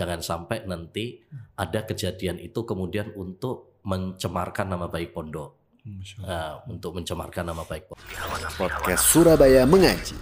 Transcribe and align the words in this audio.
Jangan 0.00 0.24
sampai 0.24 0.64
nanti 0.64 1.20
ada 1.60 1.84
kejadian 1.84 2.40
itu 2.40 2.64
kemudian 2.64 3.12
untuk 3.20 3.76
mencemarkan 3.84 4.72
nama 4.72 4.88
baik 4.88 5.12
pondok. 5.12 5.60
Uh, 6.24 6.56
untuk 6.72 6.96
mencemarkan 6.96 7.44
nama 7.44 7.60
baik 7.68 7.84
pondok. 7.84 8.08
Podcast 8.56 9.12
Surabaya 9.12 9.68
Mengaji. 9.68 10.16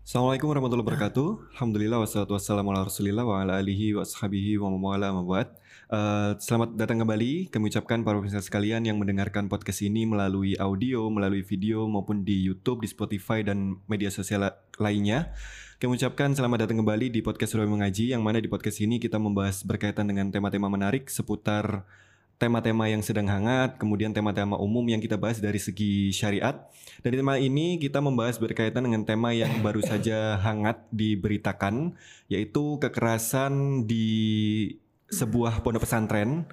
Assalamualaikum 0.00 0.48
warahmatullahi 0.48 0.88
wabarakatuh. 0.88 1.28
Alhamdulillah 1.60 2.00
wassalatu 2.00 2.40
wassalamu 2.40 2.72
ala 2.72 2.88
rasulillah 2.88 3.24
wa 3.28 3.36
ala 3.44 3.60
alihi 3.60 3.92
wa 3.92 4.08
ashabihi 4.08 4.56
wa 4.56 4.72
mawala 4.72 5.12
mabuat. 5.12 5.52
Uh, 5.92 6.40
selamat 6.40 6.72
datang 6.80 7.04
kembali. 7.04 7.52
Kami 7.52 7.68
ucapkan 7.68 8.00
para 8.00 8.16
pemirsa 8.16 8.40
sekalian 8.40 8.80
yang 8.80 8.96
mendengarkan 8.96 9.52
podcast 9.52 9.84
ini 9.84 10.08
melalui 10.08 10.56
audio, 10.56 11.12
melalui 11.12 11.44
video 11.44 11.84
maupun 11.84 12.24
di 12.24 12.40
YouTube, 12.48 12.80
di 12.80 12.88
Spotify 12.88 13.44
dan 13.44 13.76
media 13.84 14.08
sosial 14.08 14.56
lainnya. 14.80 15.36
Kami 15.76 16.00
ucapkan 16.00 16.32
selamat 16.32 16.64
datang 16.64 16.80
kembali 16.80 17.12
di 17.12 17.20
podcast 17.20 17.52
Surabaya 17.52 17.76
Mengaji 17.76 18.16
yang 18.16 18.24
mana 18.24 18.40
di 18.40 18.48
podcast 18.48 18.80
ini 18.80 18.96
kita 18.96 19.20
membahas 19.20 19.68
berkaitan 19.68 20.08
dengan 20.08 20.32
tema-tema 20.32 20.72
menarik 20.72 21.12
seputar 21.12 21.84
tema-tema 22.40 22.88
yang 22.88 23.04
sedang 23.04 23.28
hangat, 23.28 23.76
kemudian 23.76 24.16
tema-tema 24.16 24.56
umum 24.56 24.88
yang 24.88 24.98
kita 24.98 25.20
bahas 25.20 25.44
dari 25.44 25.60
segi 25.60 26.08
syariat. 26.08 26.72
Dan 27.04 27.12
di 27.12 27.16
tema 27.20 27.36
ini 27.36 27.76
kita 27.76 28.00
membahas 28.00 28.40
berkaitan 28.40 28.88
dengan 28.88 29.04
tema 29.04 29.36
yang 29.36 29.60
baru 29.60 29.84
saja 29.84 30.40
hangat 30.40 30.88
diberitakan, 30.88 32.00
yaitu 32.32 32.80
kekerasan 32.80 33.84
di 33.84 34.08
sebuah 35.12 35.60
pondok 35.60 35.84
pesantren. 35.84 36.48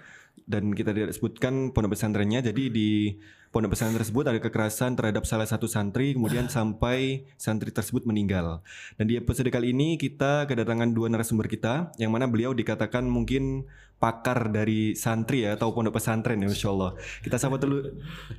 Dan 0.50 0.74
kita 0.74 0.98
tidak 0.98 1.14
sebutkan 1.14 1.70
pondok 1.70 1.94
pesantrennya, 1.94 2.42
jadi 2.42 2.74
di 2.74 3.14
pondok 3.54 3.78
pesantren 3.78 4.02
tersebut 4.02 4.34
ada 4.34 4.42
kekerasan 4.42 4.98
terhadap 4.98 5.22
salah 5.30 5.46
satu 5.46 5.70
santri, 5.70 6.18
kemudian 6.18 6.50
sampai 6.50 7.30
santri 7.38 7.70
tersebut 7.70 8.10
meninggal. 8.10 8.66
Dan 8.98 9.14
di 9.14 9.22
episode 9.22 9.46
kali 9.54 9.78
ini 9.78 10.02
kita 10.02 10.50
kedatangan 10.50 10.90
dua 10.90 11.06
narasumber 11.06 11.46
kita, 11.46 11.94
yang 12.02 12.10
mana 12.10 12.26
beliau 12.26 12.58
dikatakan 12.58 13.06
mungkin 13.06 13.70
pakar 14.02 14.50
dari 14.50 14.98
santri 14.98 15.46
ya 15.46 15.54
atau 15.54 15.70
pondok 15.70 16.02
pesantren 16.02 16.42
ya 16.42 16.50
Masya 16.50 16.70
Allah. 16.74 16.98
Kita 17.22 17.38
sapa 17.38 17.62
dulu 17.62 17.86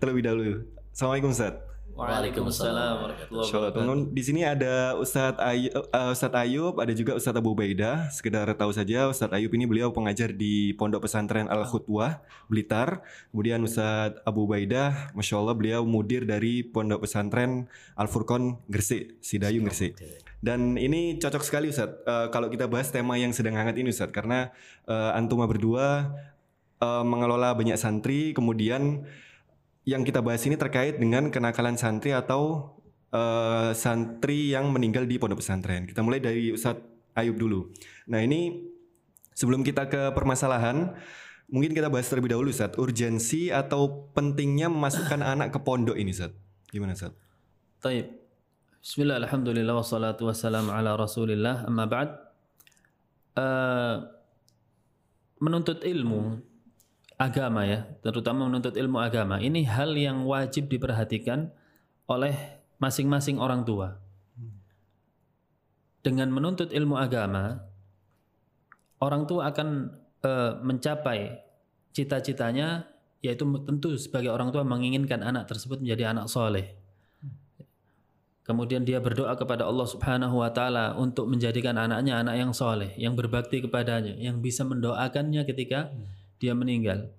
terlebih 0.03 0.23
dahulu. 0.27 0.67
Assalamualaikum 0.91 1.31
Ustaz. 1.31 1.55
Waalaikumsalam 1.95 2.95
warahmatullahi 3.03 3.51
wabarakatuh. 3.51 4.15
Di 4.15 4.23
sini 4.23 4.41
ada 4.47 4.97
Ustadz 4.97 5.43
Ayub, 5.43 5.73
uh, 5.91 6.11
Ustadz 6.11 6.39
Ayub, 6.39 6.75
ada 6.79 6.93
juga 6.97 7.13
Ustadz 7.19 7.41
Abu 7.41 7.53
Baidah. 7.53 8.11
Sekedar 8.15 8.47
tahu 8.57 8.73
saja, 8.73 9.11
Ustadz 9.11 9.35
Ayub 9.37 9.53
ini 9.55 9.67
beliau 9.67 9.91
pengajar 9.91 10.31
di 10.31 10.73
Pondok 10.79 11.05
Pesantren 11.07 11.51
Al 11.51 11.67
Khutwah 11.67 12.23
Blitar. 12.47 13.03
Kemudian 13.35 13.61
Ustadz 13.67 14.23
Abu 14.23 14.47
Baidah, 14.47 15.13
masya 15.13 15.43
Allah 15.43 15.55
beliau 15.59 15.83
mudir 15.83 16.23
dari 16.25 16.63
Pondok 16.63 17.05
Pesantren 17.05 17.67
Al 17.99 18.07
Furqon 18.07 18.63
Gresik, 18.71 19.19
Sidayu 19.21 19.61
Gresik. 19.67 19.99
Dan 20.41 20.81
ini 20.81 21.21
cocok 21.21 21.45
sekali 21.45 21.69
Ustadz 21.69 22.07
uh, 22.09 22.27
kalau 22.33 22.49
kita 22.49 22.65
bahas 22.65 22.89
tema 22.89 23.21
yang 23.21 23.37
sedang 23.37 23.61
hangat 23.61 23.77
ini 23.77 23.93
Ustadz 23.93 24.15
karena 24.15 24.55
uh, 24.89 25.13
antuma 25.13 25.45
berdua 25.45 26.17
uh, 26.81 27.05
mengelola 27.05 27.53
banyak 27.53 27.77
santri, 27.77 28.33
kemudian 28.33 29.05
yang 29.89 30.05
kita 30.05 30.21
bahas 30.21 30.45
ini 30.45 30.61
terkait 30.61 31.01
dengan 31.01 31.33
kenakalan 31.33 31.77
santri 31.81 32.13
atau 32.13 32.75
uh, 33.15 33.73
santri 33.73 34.53
yang 34.53 34.69
meninggal 34.69 35.09
di 35.09 35.17
pondok 35.17 35.41
pesantren. 35.41 35.89
Kita 35.89 36.05
mulai 36.05 36.21
dari 36.21 36.53
Ustadz 36.53 37.17
Ayub 37.17 37.37
dulu. 37.41 37.73
Nah 38.13 38.21
ini 38.21 38.71
sebelum 39.33 39.65
kita 39.65 39.89
ke 39.89 40.13
permasalahan, 40.13 40.93
mungkin 41.49 41.73
kita 41.73 41.89
bahas 41.89 42.07
terlebih 42.13 42.37
dahulu 42.37 42.53
Ustadz, 42.53 42.77
urgensi 42.77 43.49
atau 43.49 44.13
pentingnya 44.13 44.69
memasukkan 44.69 45.21
anak 45.25 45.57
ke 45.57 45.59
pondok 45.65 45.97
ini 45.97 46.13
Ustadz. 46.13 46.37
Gimana 46.71 46.93
Ustadz? 46.93 47.19
Taib. 47.81 48.21
Bismillah, 48.81 49.21
alhamdulillah, 49.21 49.77
wassalatu 49.77 50.25
wassalamu 50.25 50.73
ala 50.73 50.97
rasulillah, 50.97 51.69
amma 51.69 51.85
ba'd. 51.85 52.17
Uh, 53.37 54.09
menuntut 55.41 55.85
ilmu 55.85 56.41
agama 57.21 57.69
ya, 57.69 57.85
terutama 58.01 58.49
menuntut 58.49 58.73
ilmu 58.73 58.97
agama, 58.97 59.37
ini 59.37 59.69
hal 59.69 59.93
yang 59.93 60.25
wajib 60.25 60.73
diperhatikan 60.73 61.53
oleh 62.09 62.33
masing-masing 62.81 63.37
orang 63.37 63.61
tua. 63.69 64.01
Dengan 66.01 66.33
menuntut 66.33 66.73
ilmu 66.73 66.97
agama, 66.97 67.61
orang 69.05 69.29
tua 69.29 69.53
akan 69.53 69.93
e, 70.25 70.33
mencapai 70.65 71.45
cita-citanya, 71.93 72.89
yaitu 73.21 73.45
tentu 73.69 74.01
sebagai 74.01 74.33
orang 74.33 74.49
tua 74.49 74.65
menginginkan 74.65 75.21
anak 75.21 75.45
tersebut 75.45 75.85
menjadi 75.85 76.17
anak 76.17 76.33
soleh. 76.33 76.73
Kemudian 78.49 78.81
dia 78.89 78.97
berdoa 78.97 79.37
kepada 79.37 79.69
Allah 79.69 79.85
Subhanahu 79.85 80.41
wa 80.41 80.49
taala 80.49 80.97
untuk 80.97 81.29
menjadikan 81.29 81.77
anaknya 81.77 82.25
anak 82.25 82.41
yang 82.41 82.57
soleh, 82.57 82.97
yang 82.97 83.13
berbakti 83.13 83.61
kepadanya, 83.61 84.17
yang 84.17 84.41
bisa 84.41 84.65
mendoakannya 84.65 85.45
ketika 85.45 85.93
dia 86.41 86.57
meninggal. 86.57 87.13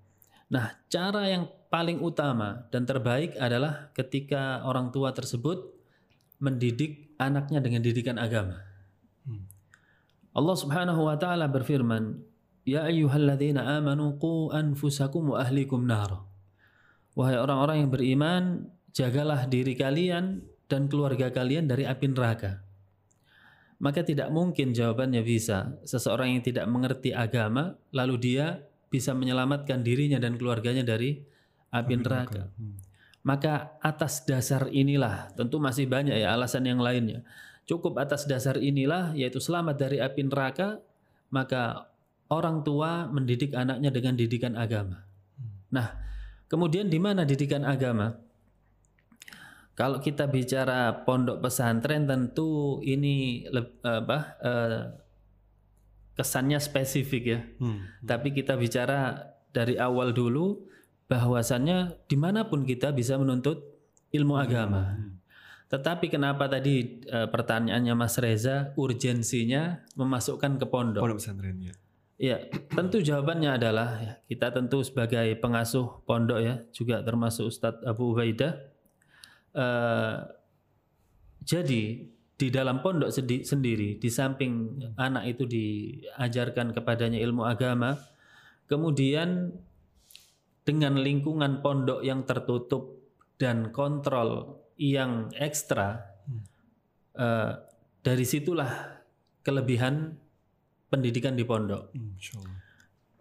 Nah, 0.52 0.76
cara 0.92 1.30
yang 1.32 1.48
paling 1.72 2.04
utama 2.04 2.68
dan 2.74 2.84
terbaik 2.84 3.40
adalah 3.40 3.94
ketika 3.96 4.66
orang 4.68 4.92
tua 4.92 5.16
tersebut 5.16 5.72
mendidik 6.44 7.16
anaknya 7.16 7.64
dengan 7.64 7.80
didikan 7.86 8.20
agama. 8.20 8.60
Hmm. 9.24 9.48
Allah 10.36 10.58
Subhanahu 10.58 11.08
wa 11.08 11.16
taala 11.16 11.48
berfirman, 11.48 12.20
"Ya 12.68 12.84
ayyuhalladzina 12.84 13.80
amanu 13.80 14.20
qu 14.20 14.52
anfusakum 14.52 15.32
wa 15.32 15.40
ahlikum 15.40 15.88
nar." 15.88 16.28
Wahai 17.16 17.38
orang-orang 17.40 17.88
yang 17.88 17.92
beriman, 17.94 18.44
jagalah 18.92 19.48
diri 19.48 19.78
kalian 19.78 20.44
dan 20.68 20.88
keluarga 20.92 21.32
kalian 21.32 21.68
dari 21.68 21.88
api 21.88 22.12
neraka. 22.12 22.64
Maka 23.82 24.06
tidak 24.06 24.30
mungkin 24.30 24.72
jawabannya 24.72 25.24
bisa 25.26 25.76
seseorang 25.84 26.38
yang 26.38 26.44
tidak 26.46 26.70
mengerti 26.70 27.12
agama 27.12 27.76
lalu 27.92 28.16
dia 28.20 28.64
bisa 28.92 29.16
menyelamatkan 29.16 29.82
dirinya 29.82 30.20
dan 30.20 30.36
keluarganya 30.36 30.84
dari 30.84 31.24
api 31.72 31.94
neraka. 31.96 32.52
Hmm. 32.52 32.76
Maka 33.24 33.80
atas 33.80 34.28
dasar 34.28 34.68
inilah, 34.68 35.32
tentu 35.40 35.64
masih 35.64 35.88
banyak 35.88 36.20
ya 36.20 36.36
alasan 36.36 36.68
yang 36.68 36.84
lainnya. 36.84 37.24
Cukup 37.64 37.96
atas 37.96 38.28
dasar 38.28 38.60
inilah 38.60 39.16
yaitu 39.16 39.40
selamat 39.40 39.80
dari 39.80 39.98
api 40.04 40.28
neraka, 40.28 40.84
maka 41.32 41.88
orang 42.28 42.68
tua 42.68 43.08
mendidik 43.08 43.56
anaknya 43.56 43.90
dengan 43.96 44.20
didikan 44.20 44.60
agama. 44.60 45.08
Hmm. 45.40 45.52
Nah, 45.72 45.88
kemudian 46.52 46.92
di 46.92 47.00
mana 47.00 47.24
didikan 47.24 47.64
agama? 47.64 48.20
Kalau 49.72 50.04
kita 50.04 50.28
bicara 50.28 51.08
pondok 51.08 51.40
pesantren 51.40 52.04
tentu 52.04 52.84
ini 52.84 53.48
apa 53.88 54.18
uh, 54.44 54.80
kesannya 56.16 56.60
spesifik 56.60 57.24
ya. 57.24 57.40
Hmm. 57.60 57.88
Tapi 58.04 58.36
kita 58.36 58.60
bicara 58.60 59.32
dari 59.52 59.76
awal 59.80 60.12
dulu 60.16 60.68
bahwasannya 61.12 62.08
di 62.08 62.16
mana 62.16 62.48
pun 62.48 62.64
kita 62.64 62.96
bisa 62.96 63.20
menuntut 63.20 63.64
ilmu 64.16 64.36
hmm. 64.36 64.44
agama. 64.44 64.84
Hmm. 64.96 65.20
Tetapi 65.72 66.12
kenapa 66.12 66.52
tadi 66.52 67.00
e, 67.00 67.18
pertanyaannya 67.32 67.96
Mas 67.96 68.20
Reza 68.20 68.76
urgensinya 68.76 69.80
memasukkan 69.96 70.60
ke 70.60 70.66
pondok? 70.68 71.00
Pondok 71.00 71.20
pesantren 71.24 71.64
ya. 71.64 71.74
Ya, 72.22 72.38
tentu 72.70 73.02
jawabannya 73.02 73.58
adalah 73.58 73.98
ya, 73.98 74.14
kita 74.30 74.54
tentu 74.54 74.86
sebagai 74.86 75.26
pengasuh 75.42 76.06
pondok 76.06 76.38
ya, 76.38 76.62
juga 76.70 77.02
termasuk 77.02 77.50
Ustadz 77.50 77.88
Abu 77.88 78.12
Ubaidah. 78.12 78.60
E, 79.56 79.68
jadi 81.42 82.14
di 82.42 82.50
dalam 82.50 82.82
pondok 82.82 83.14
sendiri 83.46 84.02
di 84.02 84.10
samping 84.10 84.82
anak 84.98 85.38
itu 85.38 85.46
diajarkan 85.46 86.74
kepadanya 86.74 87.22
ilmu 87.22 87.46
agama 87.46 88.02
kemudian 88.66 89.54
dengan 90.66 90.98
lingkungan 90.98 91.62
pondok 91.62 92.02
yang 92.02 92.26
tertutup 92.26 92.98
dan 93.38 93.70
kontrol 93.70 94.58
yang 94.82 95.30
ekstra 95.38 96.02
hmm. 96.26 96.42
uh, 97.22 97.62
dari 98.02 98.26
situlah 98.26 99.06
kelebihan 99.46 100.18
pendidikan 100.90 101.38
di 101.38 101.46
pondok 101.46 101.94
hmm, 101.94 102.18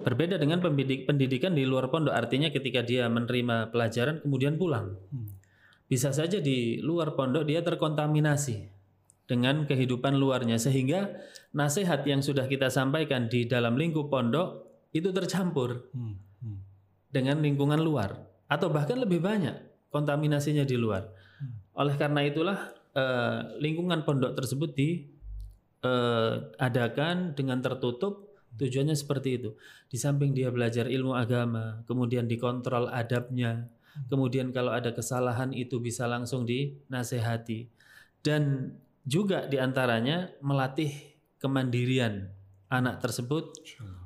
berbeda 0.00 0.40
dengan 0.40 0.64
pendidik, 0.64 1.04
pendidikan 1.04 1.52
di 1.52 1.68
luar 1.68 1.92
pondok 1.92 2.16
artinya 2.16 2.48
ketika 2.48 2.80
dia 2.80 3.04
menerima 3.12 3.68
pelajaran 3.68 4.24
kemudian 4.24 4.56
pulang 4.56 4.96
hmm. 5.12 5.28
bisa 5.92 6.08
saja 6.08 6.40
di 6.40 6.80
luar 6.80 7.12
pondok 7.12 7.44
dia 7.44 7.60
terkontaminasi 7.60 8.79
dengan 9.30 9.62
kehidupan 9.62 10.18
luarnya 10.18 10.58
sehingga 10.58 11.14
nasihat 11.54 12.02
yang 12.02 12.18
sudah 12.18 12.50
kita 12.50 12.66
sampaikan 12.66 13.30
di 13.30 13.46
dalam 13.46 13.78
lingkup 13.78 14.10
pondok 14.10 14.66
itu 14.90 15.14
tercampur 15.14 15.86
hmm, 15.94 16.14
hmm. 16.42 16.58
dengan 17.14 17.38
lingkungan 17.38 17.78
luar 17.78 18.26
atau 18.50 18.66
bahkan 18.74 18.98
lebih 18.98 19.22
banyak 19.22 19.54
kontaminasinya 19.94 20.66
di 20.66 20.74
luar. 20.74 21.06
Hmm. 21.38 21.62
Oleh 21.78 21.94
karena 21.94 22.26
itulah 22.26 22.74
eh, 22.90 23.54
lingkungan 23.62 24.02
pondok 24.02 24.34
tersebut 24.34 24.74
diadakan 24.74 25.78
eh, 27.30 27.38
dengan 27.38 27.62
tertutup 27.62 28.34
tujuannya 28.58 28.98
seperti 28.98 29.38
itu. 29.38 29.54
Di 29.86 29.94
samping 29.94 30.34
dia 30.34 30.50
belajar 30.50 30.90
ilmu 30.90 31.14
agama, 31.14 31.86
kemudian 31.86 32.26
dikontrol 32.26 32.90
adabnya, 32.90 33.70
hmm. 33.70 34.10
kemudian 34.10 34.50
kalau 34.50 34.74
ada 34.74 34.90
kesalahan 34.90 35.54
itu 35.54 35.78
bisa 35.78 36.10
langsung 36.10 36.42
dinasehati 36.42 37.70
dan 38.26 38.74
juga 39.10 39.50
di 39.50 39.58
antaranya 39.58 40.30
melatih 40.38 40.94
kemandirian 41.42 42.30
anak 42.70 43.02
tersebut 43.02 43.50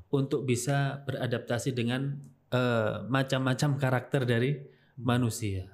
untuk 0.08 0.48
bisa 0.48 1.04
beradaptasi 1.04 1.76
dengan 1.76 2.16
eh, 2.48 3.04
macam-macam 3.04 3.76
karakter 3.76 4.24
dari 4.24 4.56
manusia. 4.96 5.68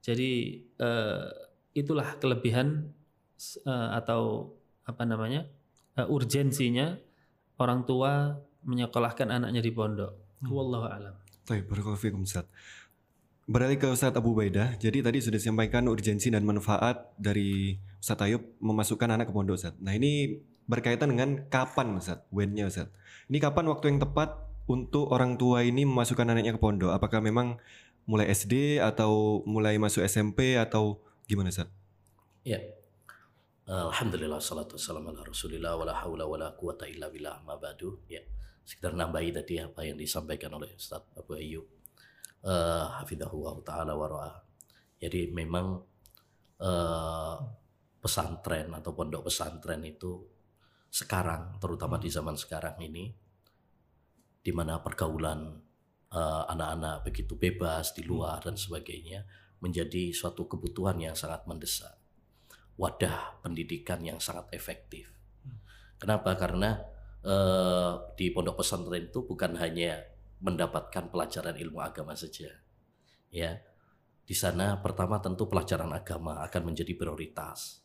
Jadi 0.00 0.64
eh, 0.64 1.26
itulah 1.76 2.16
kelebihan 2.16 2.88
eh, 3.68 3.88
atau 4.00 4.56
apa 4.88 5.04
namanya 5.04 5.44
eh, 6.00 6.08
urgensinya 6.08 6.96
orang 7.60 7.84
tua 7.84 8.32
menyekolahkan 8.64 9.28
anaknya 9.28 9.60
di 9.60 9.72
pondok. 9.76 10.40
Wallahu 10.48 10.88
alam. 10.88 11.14
Baik, 11.44 11.68
barakallahu 11.68 12.00
fikum 12.00 12.22
Ustaz. 12.24 12.46
Beralih 13.42 13.74
ke 13.74 13.90
Ustadz 13.90 14.14
Abu 14.14 14.38
Baidah. 14.38 14.78
Jadi 14.78 15.02
tadi 15.02 15.18
sudah 15.18 15.42
disampaikan 15.42 15.90
urgensi 15.90 16.30
dan 16.30 16.46
manfaat 16.46 17.10
dari 17.18 17.74
Ustadz 17.98 18.22
Ayub 18.22 18.42
memasukkan 18.62 19.10
anak 19.10 19.30
ke 19.30 19.32
pondok 19.34 19.58
Ustadz. 19.58 19.82
Nah 19.82 19.98
ini 19.98 20.38
berkaitan 20.70 21.10
dengan 21.10 21.50
kapan 21.50 21.98
Ustadz, 21.98 22.30
when-nya 22.30 22.70
Ustadz. 22.70 22.94
Ini 23.26 23.42
kapan 23.42 23.66
waktu 23.66 23.90
yang 23.90 23.98
tepat 23.98 24.38
untuk 24.70 25.10
orang 25.10 25.34
tua 25.34 25.66
ini 25.66 25.82
memasukkan 25.82 26.22
anaknya 26.22 26.54
ke 26.54 26.62
pondok? 26.62 26.94
Apakah 26.94 27.18
memang 27.18 27.58
mulai 28.06 28.30
SD 28.30 28.78
atau 28.78 29.42
mulai 29.42 29.74
masuk 29.74 30.06
SMP 30.06 30.54
atau 30.54 31.02
gimana 31.26 31.50
Ustadz? 31.50 31.74
Ya. 32.46 32.62
Alhamdulillah 33.66 34.38
salatu 34.38 34.78
wassalamu 34.78 35.10
ala 35.10 35.26
Rasulillah 35.26 35.74
wala 35.74 35.94
haula 35.98 36.30
wala 36.30 36.54
quwata 36.54 36.86
illa 36.86 37.10
billah 37.10 37.42
ma 37.42 37.58
ba'du. 37.58 38.06
Ya. 38.06 38.22
Sekedar 38.62 38.94
nambahi 38.94 39.34
tadi 39.34 39.58
apa 39.58 39.82
yang 39.82 39.98
disampaikan 39.98 40.54
oleh 40.54 40.70
Ustaz 40.78 41.02
Abu 41.18 41.34
Ayyub. 41.34 41.81
Uh, 42.42 42.90
hafidhahullah 42.98 43.54
taala 43.62 43.94
wa 43.94 44.06
ra'ah. 44.10 44.36
Jadi 44.98 45.30
memang 45.30 45.78
uh, 46.58 47.36
pesantren 48.02 48.74
atau 48.74 48.90
pondok 48.94 49.30
pesantren 49.30 49.82
itu 49.86 50.26
sekarang 50.90 51.56
terutama 51.62 52.02
di 52.02 52.10
zaman 52.10 52.34
sekarang 52.34 52.76
ini 52.82 53.14
di 54.42 54.50
mana 54.50 54.82
pergaulan 54.82 55.54
uh, 56.10 56.44
anak-anak 56.50 57.06
begitu 57.06 57.38
bebas 57.38 57.94
di 57.94 58.02
luar 58.02 58.42
dan 58.42 58.58
sebagainya 58.58 59.22
menjadi 59.62 60.10
suatu 60.10 60.50
kebutuhan 60.50 60.98
yang 60.98 61.14
sangat 61.14 61.46
mendesak 61.46 62.02
wadah 62.76 63.38
pendidikan 63.44 64.00
yang 64.00 64.18
sangat 64.18 64.48
efektif. 64.56 65.12
Kenapa? 66.00 66.34
Karena 66.34 66.80
eh, 67.22 67.92
di 68.18 68.34
pondok 68.34 68.58
pesantren 68.64 69.06
itu 69.06 69.22
bukan 69.22 69.54
hanya 69.60 70.02
mendapatkan 70.42 71.08
pelajaran 71.08 71.54
ilmu 71.54 71.78
agama 71.78 72.18
saja, 72.18 72.50
ya. 73.30 73.62
Di 74.22 74.38
sana 74.38 74.78
pertama 74.78 75.18
tentu 75.18 75.50
pelajaran 75.50 75.90
agama 75.90 76.42
akan 76.46 76.62
menjadi 76.72 76.94
prioritas. 76.94 77.82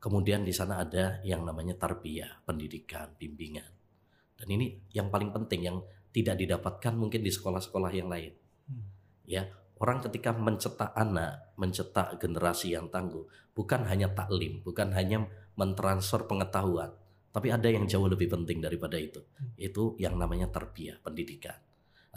Kemudian 0.00 0.44
di 0.44 0.52
sana 0.52 0.80
ada 0.80 1.20
yang 1.24 1.44
namanya 1.44 1.76
tarbiyah, 1.76 2.44
pendidikan, 2.44 3.12
bimbingan. 3.16 3.68
Dan 4.36 4.48
ini 4.52 4.84
yang 4.92 5.08
paling 5.08 5.32
penting 5.32 5.68
yang 5.68 5.78
tidak 6.12 6.40
didapatkan 6.40 6.92
mungkin 6.96 7.20
di 7.20 7.32
sekolah-sekolah 7.32 7.92
yang 7.92 8.08
lain. 8.08 8.32
Ya, 9.28 9.52
orang 9.80 10.00
ketika 10.04 10.32
mencetak 10.32 10.96
anak, 10.96 11.52
mencetak 11.60 12.16
generasi 12.20 12.72
yang 12.72 12.88
tangguh, 12.88 13.28
bukan 13.52 13.84
hanya 13.88 14.12
taklim, 14.12 14.64
bukan 14.64 14.92
hanya 14.96 15.28
mentransfer 15.56 16.24
pengetahuan, 16.24 16.92
tapi 17.32 17.52
ada 17.52 17.68
yang 17.68 17.84
jauh 17.84 18.08
lebih 18.08 18.32
penting 18.32 18.64
daripada 18.64 18.96
itu, 18.96 19.20
itu 19.60 19.92
yang 20.00 20.16
namanya 20.16 20.48
terbiah 20.48 20.96
pendidikan. 21.04 21.65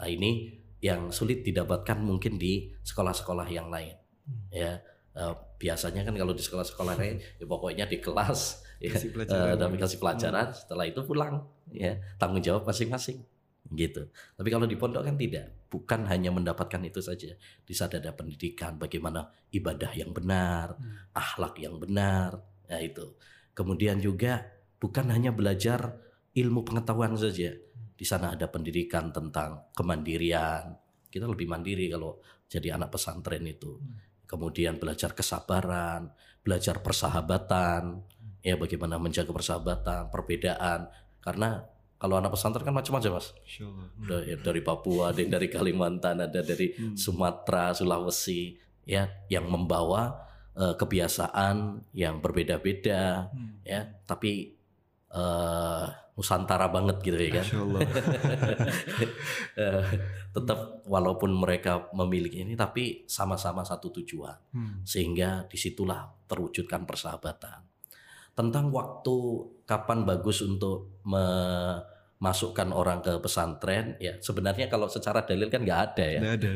Nah, 0.00 0.08
ini 0.08 0.56
yang 0.80 1.12
sulit 1.12 1.44
didapatkan 1.44 2.00
mungkin 2.00 2.40
di 2.40 2.72
sekolah-sekolah 2.80 3.44
yang 3.52 3.68
lain. 3.68 4.00
Ya, 4.48 4.80
uh, 5.12 5.36
biasanya 5.60 6.08
kan 6.08 6.16
kalau 6.16 6.32
di 6.32 6.40
sekolah-sekolah 6.40 6.96
lain, 6.96 7.20
ya 7.40 7.44
pokoknya 7.44 7.84
di 7.84 8.00
kelas, 8.00 8.64
ya, 8.80 8.96
Kasih 8.96 9.12
pelajaran. 9.12 9.44
uh, 9.44 9.54
dan 9.60 9.70
kasih 9.76 9.98
pelajaran, 10.00 10.46
setelah 10.56 10.84
itu 10.88 11.00
pulang, 11.04 11.44
ya 11.68 12.00
tanggung 12.16 12.40
jawab 12.40 12.64
masing-masing 12.64 13.20
gitu. 13.70 14.08
Tapi 14.34 14.48
kalau 14.50 14.66
di 14.66 14.74
pondok 14.74 15.06
kan 15.06 15.14
tidak, 15.14 15.68
bukan 15.70 16.08
hanya 16.10 16.34
mendapatkan 16.34 16.82
itu 16.82 16.98
saja. 16.98 17.30
Di 17.62 17.74
sana 17.76 18.02
ada 18.02 18.10
pendidikan, 18.10 18.80
bagaimana 18.80 19.30
ibadah 19.54 19.94
yang 19.94 20.10
benar, 20.10 20.74
akhlak 21.14 21.60
yang 21.62 21.78
benar, 21.78 22.42
ya 22.66 22.82
itu. 22.82 23.14
Kemudian 23.54 24.02
juga 24.02 24.48
bukan 24.82 25.12
hanya 25.14 25.30
belajar 25.30 26.00
ilmu 26.34 26.66
pengetahuan 26.66 27.14
saja. 27.14 27.54
Di 28.00 28.08
sana 28.08 28.32
ada 28.32 28.48
pendidikan 28.48 29.12
tentang 29.12 29.68
kemandirian. 29.76 30.72
Kita 31.12 31.28
lebih 31.28 31.44
mandiri 31.44 31.92
kalau 31.92 32.16
jadi 32.48 32.80
anak 32.80 32.96
pesantren 32.96 33.44
itu. 33.44 33.76
Kemudian 34.24 34.80
belajar 34.80 35.12
kesabaran, 35.12 36.08
belajar 36.40 36.80
persahabatan, 36.80 38.00
ya 38.40 38.56
bagaimana 38.56 38.96
menjaga 38.96 39.36
persahabatan, 39.36 40.08
perbedaan. 40.08 40.88
Karena 41.20 41.60
kalau 42.00 42.16
anak 42.16 42.32
pesantren 42.32 42.64
kan 42.64 42.72
macam-macam 42.72 43.20
mas. 43.20 43.36
Allah. 43.60 43.84
Ada 44.00 44.16
yang 44.32 44.40
dari 44.40 44.60
Papua, 44.64 45.12
ada 45.12 45.20
yang 45.20 45.32
dari 45.36 45.48
Kalimantan, 45.60 46.24
ada 46.24 46.40
dari 46.40 46.72
Sumatera, 46.96 47.76
Sulawesi, 47.76 48.56
ya, 48.88 49.12
yang 49.28 49.44
membawa 49.44 50.24
eh, 50.56 50.72
kebiasaan 50.72 51.84
yang 51.92 52.24
berbeda-beda, 52.24 53.28
ya, 53.60 53.80
tapi 54.08 54.56
eh, 55.12 55.86
Nusantara 56.20 56.68
banget 56.68 57.00
gitu 57.00 57.16
ya 57.16 57.40
kan. 57.40 57.44
Insya 57.48 57.58
Allah. 57.64 57.80
Eh, 59.56 59.84
Tetap 60.30 60.86
walaupun 60.86 61.32
mereka 61.34 61.90
memiliki 61.90 62.44
ini, 62.44 62.54
tapi 62.54 63.02
sama-sama 63.08 63.64
satu 63.66 63.90
tujuan, 63.98 64.36
Hmm. 64.54 64.84
sehingga 64.86 65.48
di 65.48 65.58
situlah 65.58 66.06
terwujudkan 66.28 66.86
persahabatan. 66.86 67.64
Tentang 68.30 68.70
waktu 68.70 69.16
kapan 69.66 70.06
bagus 70.06 70.38
untuk 70.40 71.02
memasukkan 71.02 72.68
orang 72.70 73.02
ke 73.02 73.18
pesantren, 73.18 73.98
ya 73.98 74.14
sebenarnya 74.22 74.70
kalau 74.70 74.86
secara 74.86 75.26
dalil 75.26 75.50
kan 75.50 75.66
nggak 75.66 75.80
ada 75.92 76.04
ya. 76.06 76.20
Nggak 76.22 76.36
ada. 76.38 76.50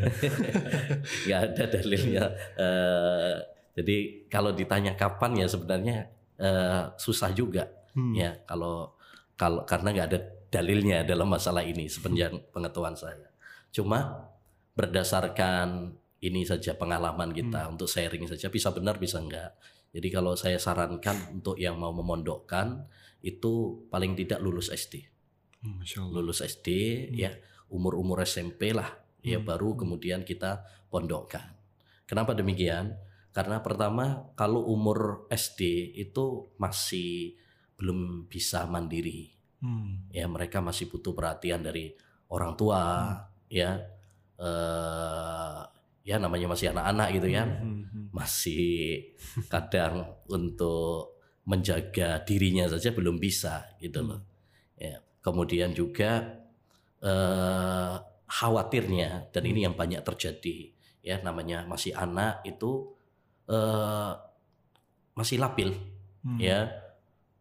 nggak 1.26 1.40
ada 1.50 1.62
dalilnya. 1.66 2.24
Eh, 2.54 3.34
jadi 3.74 3.96
kalau 4.30 4.54
ditanya 4.54 4.94
kapan 4.94 5.40
ya 5.40 5.46
sebenarnya 5.50 5.96
eh, 6.36 6.82
susah 6.94 7.32
juga 7.32 7.66
Hmm. 7.94 8.10
ya 8.10 8.34
kalau 8.42 8.90
kalau 9.34 9.66
karena 9.66 9.90
nggak 9.94 10.08
ada 10.12 10.18
dalilnya 10.50 11.02
dalam 11.02 11.26
masalah 11.26 11.66
ini 11.66 11.90
sepanjang 11.90 12.50
pengetahuan 12.54 12.94
saya. 12.94 13.26
Cuma 13.74 14.30
berdasarkan 14.78 15.94
ini 16.20 16.42
saja 16.46 16.74
pengalaman 16.74 17.30
kita 17.32 17.68
untuk 17.68 17.88
sharing 17.90 18.26
saja 18.26 18.48
bisa 18.48 18.70
benar 18.70 18.96
bisa 18.98 19.18
enggak. 19.18 19.54
Jadi 19.94 20.08
kalau 20.10 20.34
saya 20.34 20.58
sarankan 20.58 21.38
untuk 21.38 21.54
yang 21.58 21.78
mau 21.78 21.94
memondokkan 21.94 22.86
itu 23.22 23.86
paling 23.88 24.12
tidak 24.18 24.42
lulus 24.42 24.68
SD 24.68 25.06
Hmm, 25.64 25.80
Masya 25.80 26.04
Allah. 26.04 26.12
lulus 26.20 26.44
SD 26.44 26.68
ya 27.16 27.32
umur-umur 27.72 28.20
SMP 28.20 28.74
lah 28.76 28.90
ya 29.24 29.40
Hmm. 29.40 29.46
baru 29.48 29.78
kemudian 29.78 30.20
kita 30.26 30.66
pondokkan. 30.92 31.56
Kenapa 32.04 32.36
demikian? 32.36 32.92
Karena 33.32 33.58
pertama 33.64 34.28
kalau 34.36 34.62
umur 34.68 35.24
SD 35.32 35.90
itu 35.96 36.52
masih 36.60 37.34
belum 37.76 38.26
bisa 38.30 38.66
mandiri 38.66 39.30
Hmm. 39.64 40.12
ya 40.12 40.28
mereka 40.28 40.60
masih 40.60 40.92
butuh 40.92 41.16
perhatian 41.16 41.64
dari 41.64 41.88
orang 42.28 42.52
tua 42.52 43.16
ya 43.48 43.80
eh 44.36 45.60
ya 46.04 46.20
namanya 46.20 46.52
masih 46.52 46.68
anak-anak 46.76 47.08
gitu 47.16 47.28
kan 47.32 47.48
Hmm, 47.64 47.82
hmm. 47.88 48.06
masih 48.12 48.66
kadang 49.48 50.20
untuk 50.28 51.16
menjaga 51.48 52.20
dirinya 52.28 52.68
saja 52.68 52.92
belum 52.92 53.16
bisa 53.16 53.64
gitu 53.80 54.04
loh. 54.04 54.20
Ya, 54.76 55.00
kemudian 55.24 55.72
juga 55.72 56.44
eh, 57.00 57.94
khawatirnya 58.28 59.32
dan 59.32 59.42
ini 59.48 59.64
yang 59.64 59.76
banyak 59.80 60.04
terjadi 60.04 60.72
ya 61.00 61.24
namanya 61.24 61.64
masih 61.64 61.96
anak 61.96 62.44
itu 62.44 62.92
eh, 63.48 64.12
masih 65.16 65.40
labil 65.40 65.72
Hmm. 66.20 66.36
ya 66.40 66.83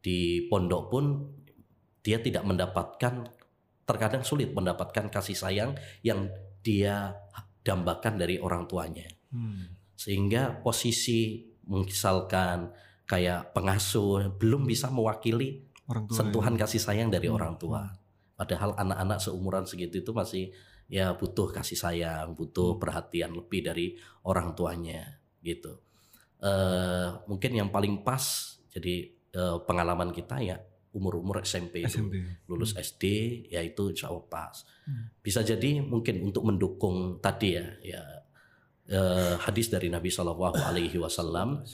di 0.04 0.46
pondok 0.52 0.84
pun 0.92 1.06
dia 2.04 2.20
tidak 2.20 2.44
mendapatkan 2.44 3.24
terkadang 3.84 4.24
sulit 4.24 4.52
mendapatkan 4.52 5.08
kasih 5.08 5.34
sayang 5.34 5.72
yang 6.04 6.28
dia 6.60 7.16
dambakan 7.64 8.20
dari 8.20 8.36
orang 8.38 8.68
tuanya 8.68 9.08
Hmm. 9.32 9.66
sehingga 9.96 10.60
posisi 10.62 11.42
misalkan 11.66 12.70
kayak 13.04 13.56
pengasuh 13.56 14.30
belum 14.36 14.68
bisa 14.68 14.92
mewakili 14.92 15.64
Orang 15.88 16.06
tua. 16.06 16.16
sentuhan 16.16 16.54
ya. 16.54 16.68
kasih 16.68 16.82
sayang 16.84 17.10
dari 17.10 17.28
Hmm. 17.28 17.40
orang 17.40 17.56
tua. 17.58 17.82
Padahal 18.36 18.76
anak-anak 18.78 19.18
seumuran 19.18 19.64
segitu 19.64 20.04
itu 20.04 20.12
masih 20.12 20.52
ya 20.86 21.16
butuh 21.16 21.50
kasih 21.50 21.80
sayang, 21.80 22.36
butuh 22.36 22.78
perhatian 22.78 23.32
lebih 23.34 23.64
dari 23.64 23.96
orang 24.22 24.54
tuanya 24.54 25.18
gitu. 25.42 25.80
Eh 26.44 27.08
mungkin 27.26 27.52
yang 27.56 27.70
paling 27.72 28.04
pas 28.04 28.22
jadi 28.70 29.08
eh, 29.34 29.58
pengalaman 29.66 30.13
kita 30.13 30.40
ya 30.40 30.58
umur-umur 30.94 31.42
SMP 31.42 31.82
itu 31.82 32.06
SMP. 32.06 32.46
lulus 32.46 32.78
SD 32.78 33.04
yaitu 33.50 33.90
insya 33.90 34.13
Allah 34.13 34.25
pas. 34.30 34.62
Hmm. 34.86 35.10
Bisa 35.25 35.42
jadi 35.42 35.82
mungkin 35.82 36.22
untuk 36.22 36.46
mendukung 36.46 37.18
tadi 37.18 37.58
ya 37.58 37.66
ya 37.82 38.02
eh, 38.94 39.36
hadis 39.42 39.74
dari 39.74 39.90
Nabi 39.90 40.13
Shallallahu 40.13 40.54
Alaihi 40.62 41.02
Wasallam 41.02 41.66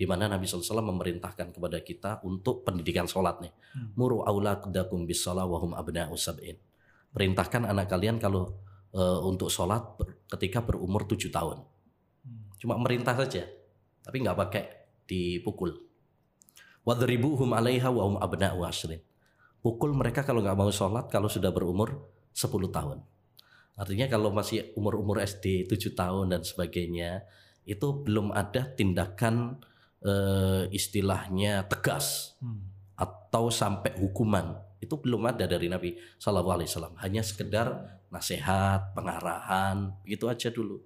di 0.00 0.08
mana 0.08 0.32
Nabi 0.32 0.48
SAW 0.48 0.80
memerintahkan 0.80 1.52
kepada 1.52 1.76
kita 1.84 2.24
untuk 2.24 2.64
pendidikan 2.64 3.04
sholat 3.04 3.42
nih. 3.44 3.52
Muru 4.00 4.24
auladakum 4.24 5.04
bis 5.04 5.20
sholat 5.20 5.44
wahum 5.44 5.76
abna'u 5.76 6.16
sab'in. 6.16 6.56
Perintahkan 7.10 7.68
anak 7.68 7.90
kalian 7.90 8.16
kalau 8.16 8.54
eh, 8.94 9.20
untuk 9.26 9.50
sholat 9.50 9.98
ber- 9.98 10.24
ketika 10.30 10.62
berumur 10.64 11.04
tujuh 11.10 11.28
tahun. 11.28 11.60
Cuma 12.60 12.76
merintah 12.76 13.16
saja, 13.16 13.48
tapi 14.04 14.20
nggak 14.20 14.36
pakai 14.36 14.64
dipukul. 15.08 15.89
Wadribuhum 16.84 17.52
alaiha 17.52 17.88
wa 17.92 18.02
hum 18.08 18.16
abna'u 18.16 18.64
ashrin. 18.64 19.00
Pukul 19.60 19.92
mereka 19.92 20.24
kalau 20.24 20.40
nggak 20.40 20.56
mau 20.56 20.72
sholat 20.72 21.12
kalau 21.12 21.28
sudah 21.28 21.52
berumur 21.52 22.08
10 22.32 22.48
tahun. 22.72 22.98
Artinya 23.76 24.08
kalau 24.08 24.32
masih 24.32 24.72
umur-umur 24.76 25.20
SD 25.20 25.68
7 25.68 25.92
tahun 25.92 26.32
dan 26.32 26.40
sebagainya 26.44 27.24
itu 27.68 27.86
belum 28.04 28.32
ada 28.32 28.72
tindakan 28.72 29.60
eh, 30.04 30.64
istilahnya 30.72 31.68
tegas 31.68 32.36
atau 32.96 33.48
sampai 33.48 33.96
hukuman 34.00 34.58
itu 34.80 34.96
belum 34.96 35.28
ada 35.28 35.44
dari 35.44 35.68
Nabi 35.68 35.96
Shallallahu 36.16 36.56
Alaihi 36.56 36.68
Wasallam 36.72 36.96
hanya 37.04 37.22
sekedar 37.24 37.68
nasihat 38.08 38.96
pengarahan 38.96 39.92
begitu 40.02 40.26
aja 40.26 40.48
dulu 40.48 40.80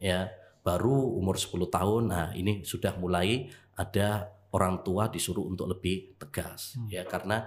ya 0.00 0.32
baru 0.64 1.16
umur 1.20 1.36
10 1.36 1.68
tahun 1.68 2.02
nah 2.08 2.26
ini 2.32 2.64
sudah 2.64 2.96
mulai 2.96 3.52
ada 3.76 4.33
orang 4.54 4.86
tua 4.86 5.10
disuruh 5.10 5.42
untuk 5.42 5.66
lebih 5.66 6.14
tegas 6.14 6.78
ya. 6.86 7.02
Karena 7.02 7.42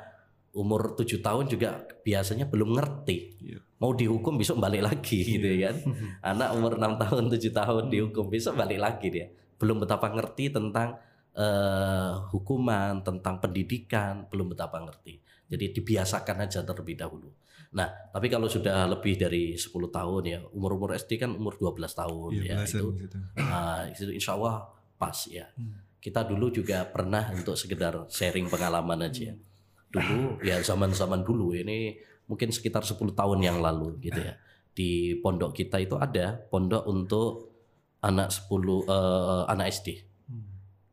umur 0.58 0.98
7 0.98 1.24
tahun 1.24 1.46
juga 1.48 1.88
biasanya 2.04 2.52
belum 2.52 2.76
ngerti. 2.76 3.18
Iya. 3.42 3.60
mau 3.78 3.94
dihukum 3.94 4.42
besok 4.42 4.58
balik 4.58 4.90
lagi 4.90 5.22
gitu 5.22 5.46
kan. 5.62 5.76
Anak 6.34 6.58
umur 6.58 6.82
6 6.82 6.98
tahun 6.98 7.24
7 7.30 7.54
tahun 7.54 7.84
dihukum 7.94 8.26
besok 8.28 8.58
balik 8.58 8.82
lagi 8.82 9.08
dia. 9.14 9.30
Belum 9.62 9.78
betapa 9.78 10.10
ngerti 10.10 10.50
tentang 10.50 10.98
eh, 11.38 12.14
hukuman 12.34 13.06
tentang 13.06 13.38
pendidikan 13.38 14.26
belum 14.34 14.58
betapa 14.58 14.82
ngerti. 14.82 15.22
Jadi 15.48 15.78
dibiasakan 15.78 16.50
aja 16.50 16.66
terlebih 16.66 16.98
dahulu. 16.98 17.30
Nah 17.78 17.86
tapi 18.10 18.34
kalau 18.34 18.50
sudah 18.50 18.90
lebih 18.90 19.14
dari 19.14 19.54
10 19.54 19.70
tahun 19.94 20.24
ya 20.26 20.40
umur 20.58 20.74
umur 20.74 20.98
SD 20.98 21.22
kan 21.22 21.38
umur 21.38 21.54
12 21.62 21.78
tahun 21.86 22.30
Iya, 22.34 22.58
ya 22.58 22.66
itu 22.66 22.88
gitu. 22.98 23.18
Nah, 23.38 23.86
itu 23.94 24.10
insya 24.10 24.34
Allah 24.34 24.66
pas 24.98 25.18
ya. 25.30 25.46
Kita 25.98 26.24
dulu 26.24 26.54
juga 26.54 26.86
pernah 26.88 27.34
untuk 27.34 27.58
sekedar 27.58 28.08
sharing 28.08 28.48
pengalaman 28.48 29.10
aja. 29.10 29.34
Dulu 29.90 30.44
ya 30.46 30.62
zaman-zaman 30.62 31.26
dulu 31.26 31.58
ini 31.58 31.98
mungkin 32.28 32.52
sekitar 32.52 32.84
10 32.84 33.16
tahun 33.16 33.40
yang 33.42 33.58
lalu 33.60 33.98
gitu 34.04 34.20
ya. 34.20 34.38
Di 34.78 35.18
pondok 35.20 35.58
kita 35.58 35.82
itu 35.82 35.98
ada 35.98 36.38
pondok 36.38 36.86
untuk 36.86 37.58
anak 38.04 38.30
10 38.30 38.86
eh, 38.86 39.44
anak 39.50 39.66
SD. 39.74 39.88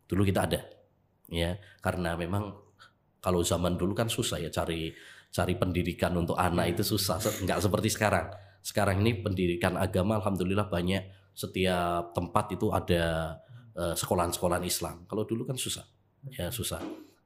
Dulu 0.08 0.22
kita 0.24 0.48
ada. 0.48 0.60
Ya, 1.32 1.56
karena 1.80 2.14
memang 2.14 2.52
kalau 3.24 3.40
zaman 3.40 3.80
dulu 3.80 3.96
kan 3.96 4.12
susah 4.12 4.36
ya 4.36 4.52
cari 4.52 4.92
cari 5.34 5.56
pendidikan 5.56 6.14
untuk 6.14 6.38
anak 6.38 6.78
itu 6.78 6.84
susah, 6.84 7.18
nggak 7.18 7.58
seperti 7.58 7.88
sekarang. 7.90 8.30
Sekarang 8.60 9.02
ini 9.02 9.18
pendidikan 9.18 9.74
agama 9.74 10.20
alhamdulillah 10.20 10.68
banyak 10.70 11.10
setiap 11.34 12.14
tempat 12.14 12.54
itu 12.54 12.70
ada 12.70 13.34
sekolahan-sekolahan 13.74 14.62
Islam. 14.62 15.02
Kalau 15.10 15.26
dulu 15.26 15.42
kan 15.44 15.58
susah, 15.58 15.84
ya 16.30 16.48
susah. 16.54 16.78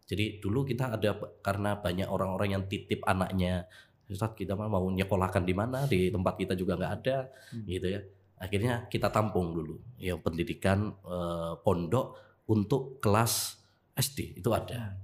Jadi 0.08 0.40
dulu 0.40 0.64
kita 0.64 0.96
ada 0.96 1.12
karena 1.44 1.76
banyak 1.76 2.08
orang-orang 2.08 2.56
yang 2.56 2.64
titip 2.64 3.04
anaknya, 3.04 3.68
Ustaz 4.08 4.32
kita 4.32 4.56
mau 4.56 4.88
nyekolahkan 4.88 5.44
di 5.44 5.52
mana 5.52 5.84
di 5.84 6.08
tempat 6.08 6.40
kita 6.40 6.56
juga 6.56 6.80
nggak 6.80 6.92
ada, 7.04 7.28
gitu 7.68 7.86
ya. 7.92 8.00
Akhirnya 8.40 8.88
kita 8.88 9.12
tampung 9.12 9.52
dulu, 9.52 9.76
ya 10.00 10.16
pendidikan 10.16 10.96
eh, 11.04 11.52
pondok 11.60 12.16
untuk 12.48 12.96
kelas 13.04 13.60
SD 13.92 14.40
itu 14.40 14.48
ada. 14.56 14.96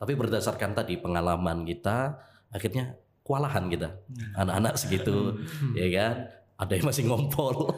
Tapi 0.00 0.12
berdasarkan 0.16 0.72
tadi 0.72 0.96
pengalaman 0.96 1.68
kita, 1.68 2.16
akhirnya 2.48 2.96
kewalahan 3.20 3.68
kita, 3.68 3.92
anak-anak 4.38 4.74
segitu, 4.80 5.36
ya 5.76 5.88
kan. 5.92 6.16
Ada 6.56 6.72
yang 6.80 6.88
masih 6.88 7.04
ngompol, 7.04 7.68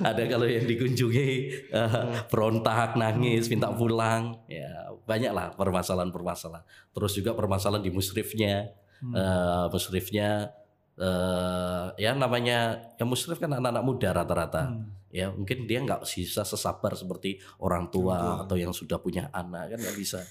ada 0.00 0.22
kalau 0.24 0.48
yang 0.48 0.64
dikunjungi 0.64 1.28
eh, 1.68 2.02
berontak, 2.32 2.96
nangis, 2.96 3.52
minta 3.52 3.68
pulang, 3.68 4.40
ya 4.48 4.96
banyak 5.04 5.28
lah 5.28 5.52
permasalahan-permasalahan. 5.52 6.64
Terus 6.90 7.12
juga 7.12 7.36
permasalahan 7.36 7.84
di 7.84 7.92
musrifnya, 7.92 8.72
Eh, 9.12 9.66
musrifnya 9.68 10.56
eh, 10.96 11.86
ya 12.00 12.16
namanya 12.16 12.80
ya 12.96 13.04
musrif 13.04 13.36
kan 13.36 13.52
anak-anak 13.52 13.84
muda 13.84 14.08
rata-rata, 14.16 14.72
ya 15.12 15.28
mungkin 15.28 15.68
dia 15.68 15.84
nggak 15.84 16.00
bisa 16.00 16.48
sesabar 16.48 16.96
seperti 16.96 17.36
orang 17.60 17.92
tua. 17.92 18.16
atau 18.40 18.56
yang 18.56 18.72
sudah 18.72 18.96
punya 18.96 19.28
anak 19.32 19.76
kan 19.76 19.78
nggak 19.84 19.98
bisa. 20.00 20.24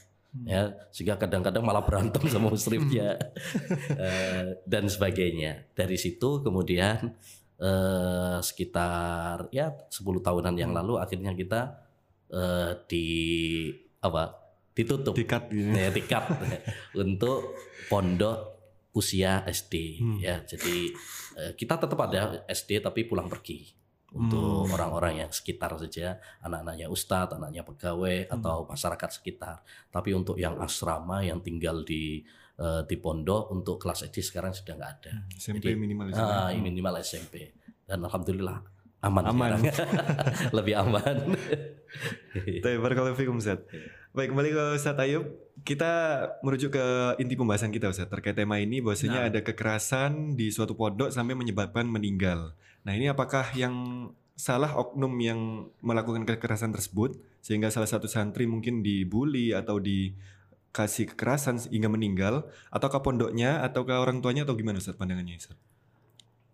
Ya, 0.44 0.76
sehingga 0.92 1.16
kadang-kadang 1.16 1.64
malah 1.64 1.88
berantem 1.88 2.28
sama 2.34 2.52
musrifnya 2.52 3.16
Eh, 3.96 4.60
dan 4.68 4.92
sebagainya. 4.92 5.72
Dari 5.72 5.96
situ 5.96 6.44
kemudian 6.44 7.16
eh, 7.56 8.38
sekitar 8.44 9.48
ya 9.56 9.72
10 9.88 10.04
tahunan 10.20 10.56
yang 10.60 10.76
lalu 10.76 11.00
akhirnya 11.00 11.32
kita 11.32 11.62
eh, 12.34 12.72
di 12.92 13.08
apa? 14.04 14.44
ditutup. 14.76 15.16
Dikat 15.16 15.48
gitu. 15.56 15.72
ya 15.72 15.88
tiket 15.88 16.24
untuk 17.08 17.56
pondok 17.88 18.60
usia 18.92 19.48
SD 19.48 20.04
ya. 20.20 20.44
Jadi 20.44 20.92
kita 21.56 21.80
tetap 21.80 21.96
ada 21.96 22.44
SD 22.52 22.84
tapi 22.84 23.08
pulang 23.08 23.32
pergi 23.32 23.85
untuk 24.16 24.72
orang-orang 24.72 25.28
yang 25.28 25.32
sekitar 25.32 25.76
saja 25.76 26.18
anak-anaknya 26.40 26.88
ustadz, 26.88 27.36
anaknya 27.36 27.68
pegawai 27.68 28.32
atau 28.32 28.64
masyarakat 28.66 29.10
sekitar. 29.12 29.60
Tapi 29.92 30.16
untuk 30.16 30.40
yang 30.40 30.56
asrama 30.64 31.20
yang 31.22 31.44
tinggal 31.44 31.84
di 31.84 32.24
eh, 32.56 32.82
di 32.88 32.96
pondok 32.96 33.52
untuk 33.52 33.76
kelas 33.78 34.08
SD 34.08 34.24
sekarang 34.24 34.56
sudah 34.56 34.74
nggak 34.80 34.92
ada. 35.02 35.14
SMP 35.36 35.76
Jadi, 35.76 35.80
minimal 35.80 36.06
di 36.10 36.14
ah, 36.16 36.50
minimal 36.56 36.94
SMP 37.04 37.52
dan 37.84 38.02
alhamdulillah 38.08 38.58
aman 39.06 39.24
Aman. 39.30 39.62
lebih 40.58 40.74
aman. 40.82 41.38
Tapi 42.34 42.76
barakallahu 42.82 43.16
Ustaz. 43.38 43.62
Baik, 44.16 44.32
kembali 44.32 44.50
ke 44.56 44.64
Ustaz 44.80 44.98
Ayub. 44.98 45.28
Kita 45.62 46.24
merujuk 46.40 46.74
ke 46.74 46.86
inti 47.20 47.36
pembahasan 47.36 47.70
kita 47.70 47.92
Ustaz 47.92 48.10
terkait 48.10 48.34
tema 48.34 48.58
ini. 48.58 48.82
Bahwasanya 48.82 49.30
ada 49.30 49.40
kekerasan 49.44 50.40
di 50.40 50.50
suatu 50.50 50.74
pondok 50.74 51.14
sampai 51.14 51.38
menyebabkan 51.38 51.86
meninggal. 51.86 52.56
Nah, 52.86 52.94
ini 52.94 53.10
apakah 53.10 53.50
yang 53.58 54.08
salah 54.38 54.78
oknum 54.78 55.12
yang 55.18 55.72
melakukan 55.82 56.28
kekerasan 56.28 56.70
tersebut 56.76 57.18
sehingga 57.42 57.74
salah 57.74 57.88
satu 57.90 58.06
santri 58.06 58.46
mungkin 58.46 58.84
dibully 58.84 59.56
atau 59.56 59.82
dikasih 59.82 61.16
kekerasan 61.16 61.58
hingga 61.72 61.90
meninggal 61.90 62.46
ataukah 62.70 63.02
pondoknya 63.02 63.64
ataukah 63.64 64.04
orang 64.04 64.20
tuanya 64.20 64.44
atau 64.44 64.54
gimana 64.54 64.78
Ustaz 64.78 65.00
pandangannya 65.00 65.40
Ustaz? 65.40 65.58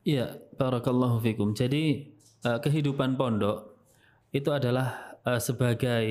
Iya, 0.07 0.39
barakallahu 0.55 1.19
fikum. 1.19 1.51
Jadi 1.57 2.13
eh, 2.45 2.59
kehidupan 2.63 3.19
pondok 3.19 3.75
itu 4.31 4.49
adalah 4.53 5.19
eh, 5.27 5.41
sebagai 5.41 6.05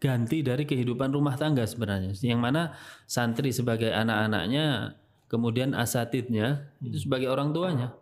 ganti 0.00 0.40
dari 0.40 0.64
kehidupan 0.64 1.12
rumah 1.12 1.36
tangga 1.36 1.66
sebenarnya. 1.68 2.16
Yang 2.20 2.40
mana 2.40 2.62
santri 3.04 3.52
sebagai 3.52 3.92
anak-anaknya, 3.92 4.96
kemudian 5.28 5.76
asatidnya 5.76 6.72
itu 6.80 7.04
sebagai 7.04 7.28
orang 7.28 7.52
tuanya. 7.52 7.92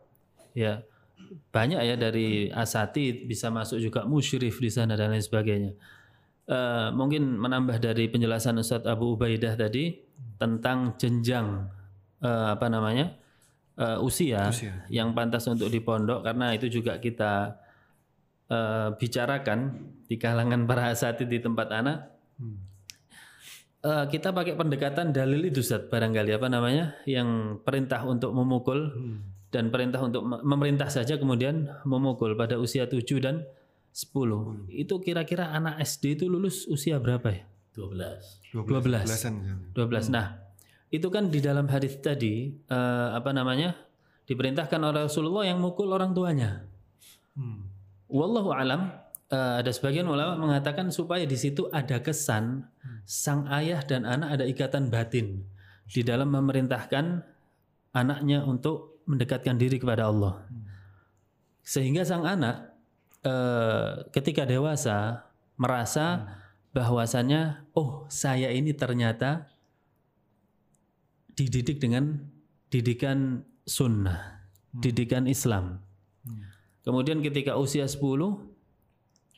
Ya. 0.54 0.86
Banyak 1.52 1.80
ya 1.85 1.94
dari 1.94 2.49
asatid 2.49 3.28
bisa 3.28 3.49
masuk 3.49 3.78
juga 3.80 4.04
musyrif 4.04 4.61
di 4.61 4.70
sana 4.73 4.97
dan 4.97 5.12
lain 5.12 5.25
sebagainya. 5.25 5.73
Eh, 6.49 6.88
mungkin 6.97 7.37
menambah 7.37 7.76
dari 7.80 8.08
penjelasan 8.08 8.56
Ustadz 8.56 8.88
Abu 8.88 9.16
Ubaidah 9.16 9.52
tadi 9.56 10.00
tentang 10.40 10.97
jenjang 10.97 11.68
eh, 12.25 12.49
apa 12.56 12.66
namanya? 12.73 13.18
eh, 13.78 13.99
usia, 14.02 14.50
Usia. 14.50 14.75
yang 14.90 15.14
pantas 15.14 15.47
untuk 15.47 15.70
di 15.70 15.78
pondok 15.78 16.26
karena 16.26 16.50
itu 16.52 16.66
juga 16.66 16.99
kita 16.99 17.54
eh, 18.50 18.88
bicarakan 18.99 19.58
di 20.11 20.16
kalangan 20.18 20.66
para 20.66 20.90
asatid 20.90 21.30
di 21.30 21.38
tempat 21.38 21.68
anak. 21.70 21.99
Eh, 23.78 24.04
kita 24.11 24.35
pakai 24.35 24.58
pendekatan 24.58 25.14
dalil 25.14 25.47
itu 25.47 25.62
Ustaz 25.62 25.87
barangkali 25.87 26.35
apa 26.35 26.50
namanya 26.50 26.99
yang 27.06 27.62
perintah 27.62 28.02
untuk 28.02 28.35
memukul 28.35 28.90
dan 29.48 29.72
perintah 29.72 30.04
untuk 30.04 30.24
me- 30.24 30.44
memerintah 30.44 30.92
saja 30.92 31.16
kemudian 31.16 31.68
memukul 31.88 32.36
pada 32.36 32.60
usia 32.60 32.84
7 32.84 33.00
dan 33.20 33.44
10. 33.92 34.68
Itu 34.68 35.00
kira-kira 35.00 35.50
anak 35.50 35.80
SD 35.80 36.20
itu 36.20 36.24
lulus 36.28 36.68
usia 36.68 37.00
berapa 37.00 37.32
ya? 37.32 37.42
12 37.74 38.52
12. 38.52 38.68
12. 38.68 39.08
Belasan, 39.08 39.34
Ustaz. 39.74 40.10
12. 40.10 40.14
Nah, 40.14 40.26
itu 40.88 41.08
kan 41.08 41.28
di 41.32 41.40
dalam 41.40 41.68
hadis 41.68 41.96
tadi 42.00 42.52
eh, 42.52 43.08
apa 43.12 43.32
namanya? 43.32 43.74
diperintahkan 44.28 44.76
oleh 44.84 45.08
Rasulullah 45.08 45.48
yang 45.48 45.56
mukul 45.56 45.88
orang 45.88 46.12
tuanya. 46.12 46.68
Hmm. 47.32 47.64
Wallahu 48.12 48.52
alam 48.52 48.92
eh, 49.32 49.54
ada 49.64 49.72
sebagian 49.72 50.04
ulama 50.04 50.36
mengatakan 50.36 50.92
supaya 50.92 51.24
di 51.24 51.36
situ 51.40 51.72
ada 51.72 52.04
kesan 52.04 52.68
sang 53.08 53.48
ayah 53.48 53.80
dan 53.88 54.04
anak 54.04 54.36
ada 54.36 54.44
ikatan 54.44 54.92
batin 54.92 55.48
di 55.88 56.04
dalam 56.04 56.28
memerintahkan 56.28 57.24
anaknya 57.96 58.44
untuk 58.44 58.97
mendekatkan 59.08 59.56
diri 59.56 59.80
kepada 59.80 60.12
Allah. 60.12 60.44
Sehingga 61.64 62.04
sang 62.04 62.28
anak 62.28 62.76
eh, 63.24 64.04
ketika 64.12 64.44
dewasa 64.44 65.24
merasa 65.56 66.36
bahwasannya 66.76 67.72
oh 67.72 68.04
saya 68.12 68.52
ini 68.52 68.76
ternyata 68.76 69.48
dididik 71.32 71.80
dengan 71.80 72.28
didikan 72.68 73.42
sunnah, 73.64 74.44
didikan 74.76 75.24
Islam. 75.24 75.80
Kemudian 76.84 77.24
ketika 77.24 77.56
usia 77.56 77.88
10 77.88 78.00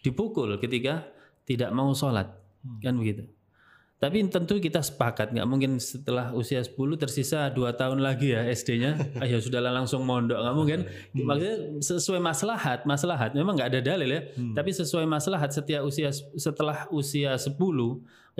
dipukul 0.02 0.58
ketika 0.58 1.06
tidak 1.46 1.70
mau 1.74 1.94
sholat, 1.94 2.30
kan 2.82 2.94
begitu. 2.98 3.26
Tapi 4.00 4.25
tentu 4.33 4.57
kita 4.57 4.80
sepakat 4.80 5.37
nggak 5.37 5.45
mungkin 5.45 5.76
setelah 5.76 6.33
usia 6.33 6.64
10 6.64 6.73
tersisa 6.97 7.52
dua 7.52 7.76
tahun 7.76 8.00
lagi 8.00 8.33
ya 8.33 8.49
SD-nya, 8.49 8.97
ya 9.28 9.37
sudahlah 9.37 9.76
langsung 9.76 10.09
mondok 10.09 10.40
nggak 10.40 10.57
mungkin. 10.57 10.80
Maksudnya 11.12 11.57
sesuai 11.85 12.16
maslahat, 12.16 12.88
maslahat 12.88 13.37
memang 13.37 13.61
nggak 13.61 13.76
ada 13.76 13.80
dalil 13.85 14.09
ya, 14.09 14.25
tapi 14.57 14.73
sesuai 14.73 15.04
maslahat 15.04 15.52
setiap 15.52 15.85
usia 15.85 16.09
setelah 16.16 16.88
usia 16.88 17.37
10 17.37 17.52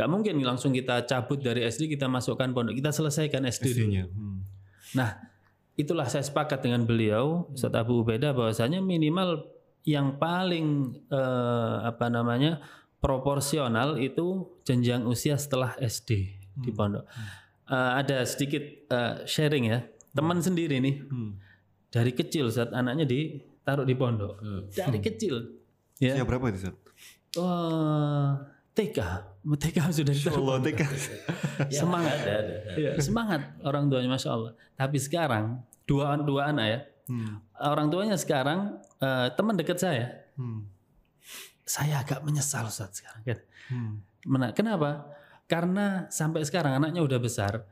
nggak 0.01 0.09
mungkin 0.09 0.41
langsung 0.41 0.73
kita 0.73 1.05
cabut 1.05 1.45
dari 1.45 1.69
SD 1.69 1.93
kita 1.93 2.09
masukkan 2.09 2.49
pondok, 2.57 2.81
kita 2.81 2.89
selesaikan 2.89 3.45
SD. 3.45 3.77
SD-nya. 3.77 4.09
Hmm. 4.09 4.41
Nah, 4.97 5.13
itulah 5.77 6.09
saya 6.09 6.25
sepakat 6.25 6.65
dengan 6.65 6.89
beliau 6.89 7.53
Ustaz 7.53 7.77
Abu 7.77 8.01
Ubaidah 8.01 8.33
bahwasanya 8.33 8.81
minimal 8.81 9.45
yang 9.85 10.17
paling 10.17 10.97
eh, 11.13 11.77
apa 11.85 12.09
namanya 12.09 12.65
proporsional 13.01 13.97
itu 13.97 14.45
jenjang 14.63 15.03
usia 15.03 15.35
setelah 15.35 15.75
SD 15.77 16.11
di 16.55 16.71
pondok. 16.71 17.09
Eh, 17.67 17.91
ada 17.97 18.23
sedikit 18.23 18.61
eh, 18.87 19.15
sharing 19.25 19.65
ya, 19.67 19.81
teman 20.11 20.39
sendiri 20.39 20.79
nih 20.79 21.01
Hmm. 21.03 21.41
dari 21.89 22.13
kecil 22.13 22.47
saat 22.49 22.71
anaknya 22.71 23.03
ditaruh 23.03 23.83
di 23.83 23.95
pondok, 23.95 24.39
dari 24.69 25.01
kecil, 25.01 25.59
ya, 25.97 26.15
Usia 26.15 26.25
berapa 26.25 26.45
itu, 26.47 26.59
Ustaz? 26.61 26.75
Wah, 27.35 28.43
TK, 28.71 28.99
TK 29.47 29.79
sudah 29.93 30.13
ditaruh 30.13 30.39
Allah, 30.41 30.59
TK. 30.61 30.81
semangat. 31.81 32.17
Ada, 32.17 32.33
ada. 32.37 32.55
Iya, 32.75 32.91
semangat 32.99 33.41
orang 33.63 33.87
tuanya 33.87 34.11
masya 34.11 34.31
Allah. 34.31 34.53
Tapi 34.75 34.99
sekarang 34.99 35.59
dua 35.85 36.15
dua 36.21 36.51
anak 36.51 36.67
ya, 36.67 36.81
Hmm. 37.07 37.43
orang 37.57 37.89
tuanya 37.89 38.15
sekarang 38.15 38.79
eh, 38.99 39.27
teman 39.35 39.55
dekat 39.55 39.79
saya, 39.79 40.07
Hmm. 40.35 40.67
Saya 41.65 42.03
agak 42.03 42.23
menyesal 42.23 42.67
saat 42.69 42.93
sekarang. 42.93 43.23
kan. 43.23 43.39
Hmm. 43.71 43.93
Mena- 44.27 44.53
Kenapa? 44.53 45.07
Karena 45.47 46.07
sampai 46.09 46.47
sekarang 46.47 46.79
anaknya 46.79 47.03
udah 47.03 47.19
besar, 47.19 47.67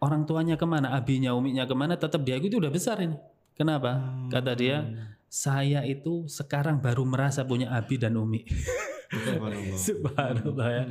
orang 0.00 0.24
tuanya 0.24 0.56
ke 0.56 0.64
mana, 0.64 0.96
abinya, 0.96 1.36
uminya 1.36 1.68
ke 1.68 1.74
mana, 1.76 1.96
tetap 1.96 2.24
dia 2.24 2.40
itu 2.40 2.56
udah 2.56 2.72
besar 2.72 3.00
ini. 3.04 3.16
Kenapa? 3.52 4.00
Kata 4.32 4.56
dia, 4.56 4.88
saya 5.28 5.84
itu 5.84 6.24
sekarang 6.24 6.80
baru 6.80 7.04
merasa 7.04 7.44
punya 7.44 7.68
abi 7.70 8.00
dan 8.00 8.16
umi. 8.16 8.42
Subhanallah. 9.10 9.74
Subhanallah 9.76 10.68
ya. 10.70 10.84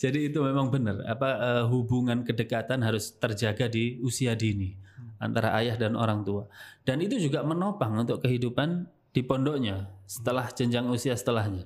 Jadi 0.00 0.32
itu 0.32 0.40
memang 0.40 0.72
benar. 0.72 1.04
Apa 1.04 1.28
eh, 1.36 1.64
hubungan 1.68 2.24
kedekatan 2.24 2.80
harus 2.80 3.12
terjaga 3.14 3.68
di 3.68 4.00
usia 4.00 4.32
dini 4.32 4.72
antara 5.20 5.52
ayah 5.60 5.76
dan 5.76 5.92
orang 5.92 6.24
tua. 6.24 6.48
Dan 6.82 7.04
itu 7.04 7.20
juga 7.20 7.44
menopang 7.44 7.92
untuk 8.00 8.24
kehidupan 8.24 8.88
di 9.16 9.24
pondoknya 9.24 9.88
setelah 10.04 10.52
jenjang 10.52 10.92
usia 10.92 11.16
setelahnya. 11.16 11.64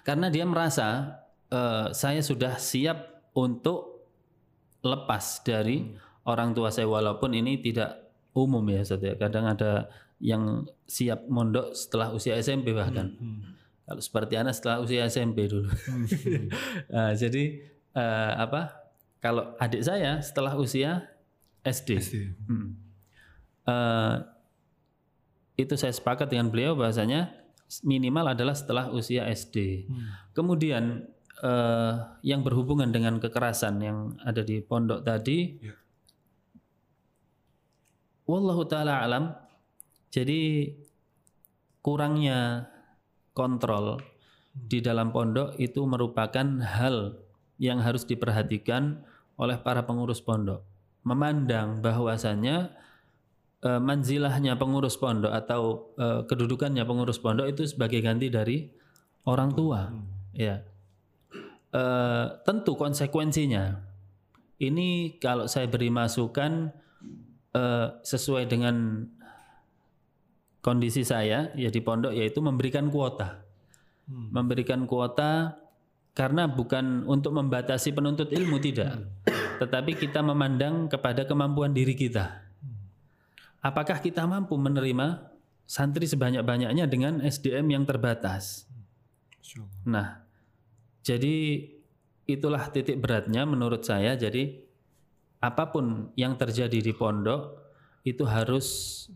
Karena 0.00 0.32
dia 0.32 0.48
merasa 0.48 1.20
eh, 1.52 1.92
saya 1.92 2.24
sudah 2.24 2.56
siap 2.56 3.28
untuk 3.36 4.08
lepas 4.80 5.44
dari 5.44 5.92
orang 6.24 6.56
tua 6.56 6.72
saya 6.72 6.88
walaupun 6.88 7.36
ini 7.36 7.60
tidak 7.60 8.16
umum 8.32 8.64
ya 8.72 8.80
Ustaz 8.80 9.04
ya. 9.04 9.12
Kadang 9.20 9.44
ada 9.44 9.92
yang 10.24 10.64
siap 10.88 11.28
mondok 11.28 11.76
setelah 11.76 12.16
usia 12.16 12.40
SMP 12.40 12.72
bahkan. 12.72 13.12
Kalau 13.84 14.00
seperti 14.00 14.40
anak 14.40 14.56
setelah 14.56 14.80
usia 14.80 15.04
SMP 15.04 15.52
dulu. 15.52 15.68
Nah, 16.88 17.12
jadi 17.20 17.60
eh, 17.92 18.32
apa? 18.40 18.72
Kalau 19.20 19.52
adik 19.60 19.84
saya 19.84 20.24
setelah 20.24 20.56
usia 20.56 21.12
SD. 21.60 21.88
SD. 22.00 22.14
Hmm. 22.48 22.80
Eh, 23.68 24.14
itu 25.56 25.74
saya 25.76 25.92
sepakat 25.92 26.32
dengan 26.32 26.48
beliau 26.48 26.72
bahasanya 26.72 27.32
minimal 27.80 28.32
adalah 28.36 28.52
setelah 28.52 28.88
usia 28.92 29.24
SD. 29.28 29.88
Kemudian 30.36 31.08
eh, 31.40 31.92
yang 32.24 32.44
berhubungan 32.44 32.92
dengan 32.92 33.16
kekerasan 33.16 33.80
yang 33.80 33.98
ada 34.24 34.44
di 34.44 34.60
pondok 34.60 35.00
tadi, 35.04 35.56
Ya. 35.60 35.74
wallahu 38.28 38.64
taala 38.68 39.00
alam. 39.00 39.32
Jadi 40.12 40.68
kurangnya 41.80 42.68
kontrol 43.32 43.96
di 44.52 44.84
dalam 44.84 45.08
pondok 45.08 45.56
itu 45.56 45.80
merupakan 45.88 46.44
hal 46.60 47.16
yang 47.56 47.80
harus 47.80 48.04
diperhatikan 48.04 49.00
oleh 49.40 49.56
para 49.56 49.88
pengurus 49.88 50.20
pondok. 50.20 50.60
Memandang 51.02 51.80
bahwasannya 51.80 52.70
eh, 53.62 53.80
manzilahnya 53.80 54.58
pengurus 54.58 54.98
pondok 54.98 55.32
atau 55.32 55.94
eh, 55.96 56.20
kedudukannya 56.26 56.82
pengurus 56.82 57.22
pondok 57.22 57.48
itu 57.48 57.62
sebagai 57.66 58.02
ganti 58.02 58.28
dari 58.28 58.66
orang 59.26 59.54
tua. 59.54 59.90
Ya. 60.34 60.66
Eh, 61.72 62.26
tentu 62.44 62.76
konsekuensinya 62.76 63.80
ini 64.60 65.18
kalau 65.18 65.48
saya 65.48 65.66
beri 65.66 65.88
masukan 65.88 66.70
eh, 67.54 67.88
sesuai 68.02 68.44
dengan 68.50 69.06
kondisi 70.62 71.02
saya 71.02 71.50
ya 71.58 71.68
di 71.68 71.80
pondok 71.82 72.14
yaitu 72.14 72.38
memberikan 72.38 72.86
kuota. 72.92 73.42
Memberikan 74.12 74.84
kuota 74.84 75.56
karena 76.12 76.44
bukan 76.44 77.08
untuk 77.08 77.32
membatasi 77.32 77.96
penuntut 77.96 78.28
ilmu 78.28 78.60
tidak, 78.60 79.08
tetapi 79.56 79.96
kita 79.96 80.20
memandang 80.20 80.90
kepada 80.90 81.24
kemampuan 81.24 81.72
diri 81.72 81.96
kita. 81.96 82.41
Apakah 83.62 84.02
kita 84.02 84.26
mampu 84.26 84.58
menerima 84.58 85.30
santri 85.70 86.10
sebanyak-banyaknya 86.10 86.90
dengan 86.90 87.22
SDM 87.22 87.70
yang 87.70 87.86
terbatas? 87.86 88.66
Nah, 89.86 90.26
jadi 91.06 91.62
itulah 92.26 92.74
titik 92.74 92.98
beratnya 92.98 93.46
menurut 93.46 93.86
saya. 93.86 94.18
Jadi 94.18 94.66
apa 95.38 95.70
pun 95.70 96.10
yang 96.18 96.34
terjadi 96.34 96.82
di 96.82 96.90
pondok 96.90 97.62
itu 98.02 98.26
harus 98.26 98.66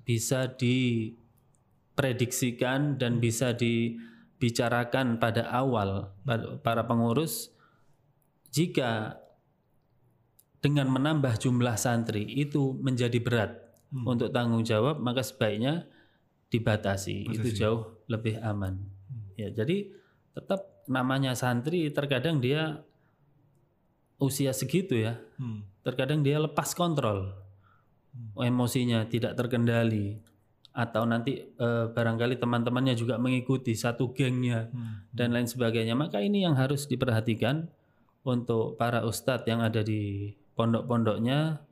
bisa 0.06 0.46
diprediksikan 0.46 3.02
dan 3.02 3.18
bisa 3.18 3.50
dibicarakan 3.50 5.18
pada 5.18 5.50
awal 5.50 6.14
para 6.62 6.86
pengurus 6.86 7.50
jika 8.54 9.18
dengan 10.62 10.86
menambah 10.86 11.34
jumlah 11.34 11.74
santri 11.74 12.22
itu 12.30 12.78
menjadi 12.78 13.18
berat 13.18 13.65
untuk 13.92 14.28
tanggung 14.34 14.66
jawab 14.66 14.98
maka 14.98 15.22
sebaiknya 15.22 15.86
dibatasi. 16.50 17.26
Itu 17.30 17.50
Batasi. 17.50 17.58
jauh 17.58 17.82
lebih 18.06 18.38
aman. 18.42 18.78
Ya 19.36 19.50
jadi 19.50 19.90
tetap 20.32 20.84
namanya 20.86 21.34
santri 21.34 21.90
terkadang 21.90 22.38
dia 22.38 22.82
usia 24.16 24.54
segitu 24.54 24.96
ya. 24.96 25.20
Hmm. 25.36 25.68
terkadang 25.86 26.26
dia 26.26 26.42
lepas 26.42 26.74
kontrol 26.74 27.30
emosinya 28.40 29.04
tidak 29.06 29.36
terkendali. 29.36 30.18
Atau 30.76 31.08
nanti 31.08 31.40
eh, 31.40 31.86
barangkali 31.88 32.36
teman-temannya 32.36 32.92
juga 32.92 33.16
mengikuti 33.16 33.72
satu 33.72 34.12
gengnya 34.12 34.68
dan 35.08 35.32
lain 35.32 35.48
sebagainya. 35.48 35.96
Maka 35.96 36.20
ini 36.20 36.44
yang 36.44 36.52
harus 36.52 36.84
diperhatikan 36.84 37.68
untuk 38.26 38.76
para 38.76 39.06
ustadz 39.06 39.48
yang 39.48 39.64
ada 39.64 39.80
di 39.80 40.34
pondok-pondoknya 40.52 41.64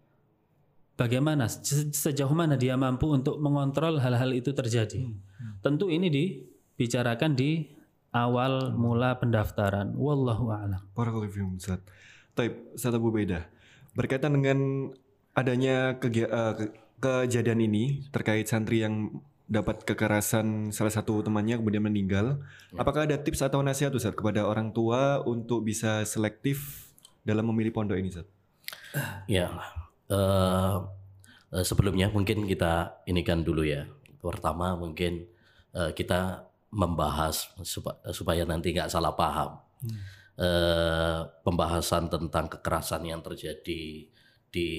bagaimana? 0.95 1.47
Se- 1.51 1.91
sejauh 1.93 2.33
mana 2.35 2.59
dia 2.59 2.75
mampu 2.79 3.11
untuk 3.11 3.39
mengontrol 3.39 3.99
hal-hal 3.99 4.31
itu 4.35 4.55
terjadi? 4.55 5.11
Tentu 5.61 5.91
ini 5.91 6.09
dibicarakan 6.11 7.35
di 7.35 7.71
awal 8.15 8.73
mula 8.79 9.19
pendaftaran. 9.19 9.99
Wallahu 9.99 10.55
a'lam. 10.55 10.83
Barakallahu 10.95 11.31
fiikum, 11.31 11.59
Ustaz. 11.59 11.83
Taib, 12.35 12.75
Ustaz 12.75 12.95
Abu 12.95 13.11
Baidah. 13.11 13.47
Berkaitan 13.95 14.35
dengan 14.35 14.91
adanya 15.35 15.99
eh, 15.99 16.53
ke- 16.55 16.73
kejadian 17.03 17.61
ini 17.63 18.07
terkait 18.15 18.47
santri 18.47 18.83
yang 18.87 19.23
dapat 19.45 19.85
kekerasan 19.85 20.73
salah 20.73 20.89
satu 20.89 21.21
temannya 21.21 21.61
kemudian 21.61 21.85
meninggal, 21.85 22.41
apakah 22.81 23.05
ada 23.05 23.21
tips 23.21 23.45
atau 23.45 23.61
nasihat 23.61 23.93
Ustaz 23.93 24.17
kepada 24.17 24.49
orang 24.49 24.73
tua 24.73 25.21
untuk 25.21 25.69
bisa 25.69 26.01
selektif 26.09 26.89
dalam 27.29 27.45
memilih 27.53 27.77
pondok 27.77 28.01
ini, 28.01 28.09
Ustaz? 28.09 28.27
Ya, 29.29 29.53
eh, 30.11 30.77
eh, 31.55 31.65
sebelumnya 31.65 32.11
mungkin 32.13 32.45
kita 32.49 33.05
inikan 33.07 33.41
dulu 33.45 33.63
ya. 33.65 33.87
Pertama 34.21 34.75
mungkin 34.77 35.25
eh, 35.75 35.91
kita 35.93 36.45
membahas 36.75 37.55
supa- 37.63 38.03
supaya 38.11 38.43
nanti 38.43 38.75
nggak 38.75 38.91
salah 38.91 39.15
paham. 39.15 39.61
Eh, 40.35 41.19
pembahasan 41.47 42.11
tentang 42.11 42.51
kekerasan 42.51 43.07
yang 43.07 43.23
terjadi 43.23 44.11
di 44.51 44.71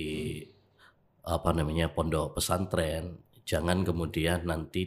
apa 1.26 1.50
namanya 1.56 1.90
pondok 1.90 2.38
pesantren, 2.38 3.18
jangan 3.48 3.82
kemudian 3.88 4.46
nanti 4.46 4.86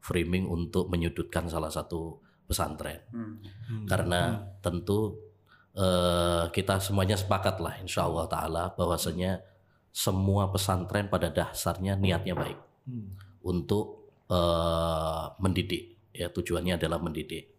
framing 0.00 0.46
untuk 0.46 0.86
menyudutkan 0.88 1.50
salah 1.50 1.68
satu 1.68 2.22
pesantren 2.46 3.02
Hmm. 3.12 3.84
karena 3.84 4.40
tentu 4.64 5.18
eh, 5.76 6.44
kita 6.54 6.80
semuanya 6.80 7.14
sepakat 7.18 7.60
lah 7.60 7.76
insya 7.82 8.08
Allah 8.08 8.24
taala 8.26 8.64
bahwasanya 8.72 9.42
semua 9.98 10.46
pesantren 10.54 11.10
pada 11.10 11.26
dasarnya 11.34 11.98
niatnya 11.98 12.34
baik 12.38 12.58
Hmm. 12.88 13.18
untuk 13.44 14.14
eh, 14.30 15.24
mendidik 15.42 16.08
ya 16.14 16.32
tujuannya 16.32 16.80
adalah 16.80 16.96
mendidik 17.02 17.58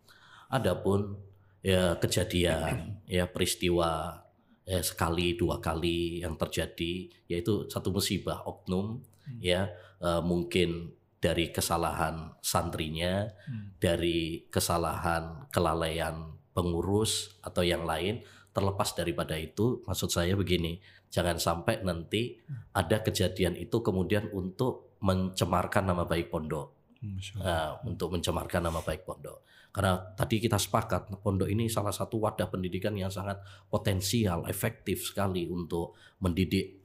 adapun 0.49 1.19
ya 1.61 1.99
kejadian 2.01 2.95
ya 3.17 3.29
peristiwa 3.29 4.17
ya 4.65 4.79
sekali 4.81 5.37
dua 5.37 5.61
kali 5.61 6.23
yang 6.25 6.33
terjadi 6.33 7.09
yaitu 7.29 7.69
satu 7.69 7.93
musibah 7.93 8.41
oknum 8.47 9.03
ya 9.37 9.69
eh, 10.01 10.21
mungkin 10.25 10.97
dari 11.19 11.51
kesalahan 11.53 12.33
santrinya 12.41 13.27
Hmm. 13.45 13.75
dari 13.77 14.49
kesalahan 14.49 15.45
kelalaian 15.53 16.31
pengurus 16.55 17.37
atau 17.45 17.61
yang 17.61 17.85
lain 17.85 18.25
terlepas 18.49 18.97
daripada 18.97 19.37
itu 19.37 19.85
maksud 19.85 20.09
saya 20.09 20.33
begini 20.33 20.81
jangan 21.09 21.37
sampai 21.37 21.85
nanti 21.85 22.37
ada 22.73 23.01
kejadian 23.01 23.57
itu 23.57 23.81
kemudian 23.81 24.29
untuk 24.33 24.97
mencemarkan 24.99 25.87
nama 25.87 26.03
baik 26.03 26.27
pondok. 26.33 26.97
Nah, 27.39 27.79
untuk 27.87 28.11
mencemarkan 28.11 28.67
nama 28.67 28.83
baik 28.83 29.07
pondok. 29.07 29.47
Karena 29.71 29.95
tadi 30.17 30.41
kita 30.41 30.59
sepakat 30.59 31.23
pondok 31.23 31.47
ini 31.47 31.69
salah 31.71 31.93
satu 31.93 32.19
wadah 32.19 32.49
pendidikan 32.49 32.91
yang 32.97 33.07
sangat 33.13 33.39
potensial 33.69 34.43
efektif 34.49 35.07
sekali 35.07 35.47
untuk 35.47 35.95
mendidik 36.19 36.83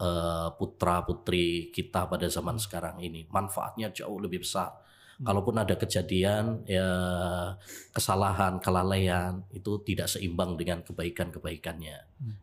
putra 0.54 1.02
putri 1.02 1.72
kita 1.74 2.06
pada 2.06 2.30
zaman 2.30 2.60
sekarang 2.60 3.02
ini. 3.02 3.26
Manfaatnya 3.26 3.90
jauh 3.90 4.20
lebih 4.22 4.44
besar 4.44 4.83
kalaupun 5.22 5.54
ada 5.62 5.78
kejadian 5.78 6.66
ya 6.66 6.88
kesalahan 7.94 8.58
kelalaian 8.58 9.46
itu 9.54 9.78
tidak 9.86 10.10
seimbang 10.10 10.58
dengan 10.58 10.82
kebaikan-kebaikannya. 10.82 11.98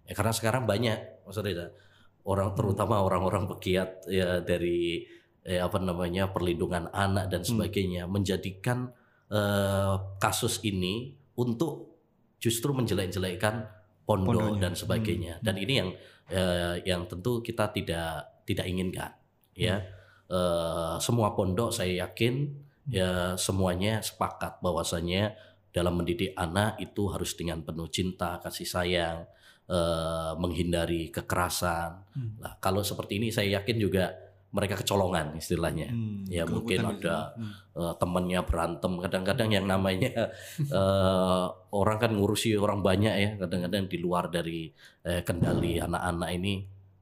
Ya, 0.08 0.14
karena 0.16 0.32
sekarang 0.32 0.64
banyak 0.64 1.26
maksudnya 1.28 1.76
orang 2.24 2.54
terutama 2.56 3.02
orang-orang 3.04 3.50
pegiat 3.50 4.08
ya 4.08 4.40
dari 4.40 5.04
eh, 5.44 5.60
apa 5.60 5.82
namanya 5.82 6.30
perlindungan 6.32 6.88
anak 6.94 7.28
dan 7.34 7.42
sebagainya 7.44 8.08
menjadikan 8.08 8.94
eh, 9.28 9.96
kasus 10.22 10.64
ini 10.64 11.18
untuk 11.36 12.00
justru 12.40 12.72
menjelek-jelekkan 12.72 13.68
pondok 14.06 14.56
Pondoknya. 14.56 14.62
dan 14.64 14.74
sebagainya. 14.78 15.34
Dan 15.44 15.56
ini 15.60 15.74
yang 15.76 15.90
eh, 16.32 16.76
yang 16.88 17.10
tentu 17.10 17.44
kita 17.44 17.74
tidak 17.74 18.44
tidak 18.48 18.66
inginkan 18.66 19.12
ya 19.56 20.01
Eh, 20.32 20.96
semua 21.04 21.36
pondok 21.36 21.76
saya 21.76 22.08
yakin 22.08 22.48
ya 22.88 23.36
semuanya 23.36 24.00
sepakat 24.00 24.64
bahwasanya 24.64 25.36
dalam 25.76 26.00
mendidik 26.00 26.32
anak 26.40 26.80
itu 26.80 27.12
harus 27.12 27.36
dengan 27.36 27.60
penuh 27.68 27.92
cinta 27.92 28.40
kasih 28.40 28.64
sayang 28.64 29.28
eh, 29.68 30.32
menghindari 30.40 31.12
kekerasan 31.12 32.08
Hmm. 32.12 32.44
Nah, 32.44 32.60
kalau 32.64 32.80
seperti 32.84 33.20
ini 33.20 33.28
saya 33.32 33.60
yakin 33.60 33.80
juga 33.80 34.12
mereka 34.52 34.80
kecolongan 34.80 35.36
istilahnya. 35.40 35.92
Hmm. 35.92 36.28
Ya 36.28 36.44
mungkin 36.44 36.80
Kerebutan 36.84 37.00
ada 37.00 37.16
gitu. 37.36 37.40
Hmm. 37.40 37.52
eh, 37.84 37.94
temannya 38.00 38.40
berantem. 38.48 38.92
Kadang-kadang 39.04 39.50
yang 39.52 39.66
namanya 39.68 40.12
eh, 40.80 41.46
orang 41.76 41.98
kan 42.00 42.12
ngurusi 42.16 42.56
orang 42.56 42.80
banyak 42.80 43.16
ya. 43.20 43.30
Kadang-kadang 43.36 43.88
di 43.92 43.98
luar 44.00 44.32
dari 44.32 44.72
eh, 45.04 45.24
kendali 45.28 45.80
anak-anak 45.80 46.30
ini 46.36 46.56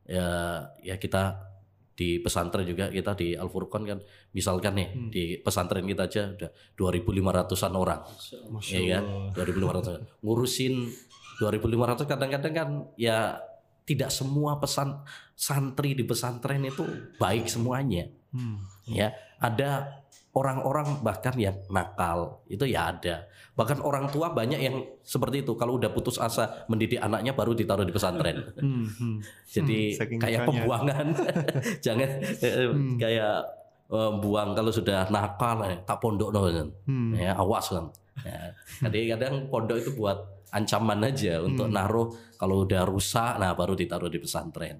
ya 0.10 0.26
ya 0.82 0.98
kita 0.98 1.49
di 2.00 2.16
pesantren 2.18 2.64
juga 2.64 2.88
kita 2.88 3.12
di 3.12 3.36
Al 3.36 3.52
Furqan 3.52 3.84
kan 3.84 4.00
misalkan 4.32 4.80
nih 4.80 4.88
Hmm. 4.90 5.10
di 5.12 5.36
pesantren 5.36 5.84
kita 5.84 6.08
aja 6.08 6.32
udah 6.32 6.50
2.500an 6.80 7.74
orang 7.76 8.00
Masya 8.50 8.80
ya 8.80 8.88
kan 8.96 9.04
Allah. 9.36 10.00
2500 10.08 10.24
ngurusin 10.24 10.74
2500 11.38 12.08
kadang-kadang 12.08 12.54
kan 12.56 12.70
ya 12.96 13.36
tidak 13.84 14.10
semua 14.10 14.56
pesan 14.58 15.04
santri 15.34 15.92
di 15.92 16.04
pesantren 16.04 16.64
itu 16.64 16.88
baik 17.20 17.46
semuanya 17.46 18.08
Hmm. 18.30 18.62
ya 18.86 19.10
ada 19.38 20.00
orang-orang 20.40 21.04
bahkan 21.04 21.36
yang 21.36 21.60
nakal 21.68 22.40
itu 22.48 22.64
ya 22.64 22.88
ada 22.90 23.28
bahkan 23.54 23.84
orang 23.84 24.08
tua 24.08 24.32
banyak 24.32 24.56
yang 24.58 24.76
seperti 25.04 25.44
itu 25.44 25.52
kalau 25.54 25.76
udah 25.76 25.92
putus 25.92 26.16
asa 26.18 26.64
mendidik 26.66 26.96
anaknya 26.98 27.36
baru 27.36 27.52
ditaruh 27.52 27.84
di 27.84 27.92
pesantren 27.92 28.40
Hmm. 28.64 28.88
Hmm. 28.88 29.18
jadi 29.56 29.80
Hmm, 30.00 30.16
kayak 30.18 30.42
pembuangan 30.48 31.08
jangan 31.86 32.10
eh, 32.24 32.72
Hmm. 32.72 32.96
kayak 32.96 33.36
eh, 33.90 34.12
buang 34.18 34.56
kalau 34.56 34.72
sudah 34.72 35.12
nakal 35.12 35.68
eh, 35.68 35.76
tak 35.84 36.00
pondok 36.00 36.32
no, 36.32 36.48
kan 36.48 36.68
Hmm. 36.88 37.12
ya 37.14 37.36
awas 37.36 37.68
kan 37.68 37.92
ya, 38.24 38.56
kadang-kadang 38.80 39.48
pondok 39.48 39.78
itu 39.78 39.92
buat 39.94 40.18
ancaman 40.50 41.04
aja 41.04 41.44
untuk 41.44 41.68
Hmm. 41.68 41.76
naruh 41.76 42.08
kalau 42.40 42.64
udah 42.64 42.88
rusak 42.88 43.38
nah 43.38 43.52
baru 43.52 43.76
ditaruh 43.76 44.08
di 44.08 44.18
pesantren 44.18 44.80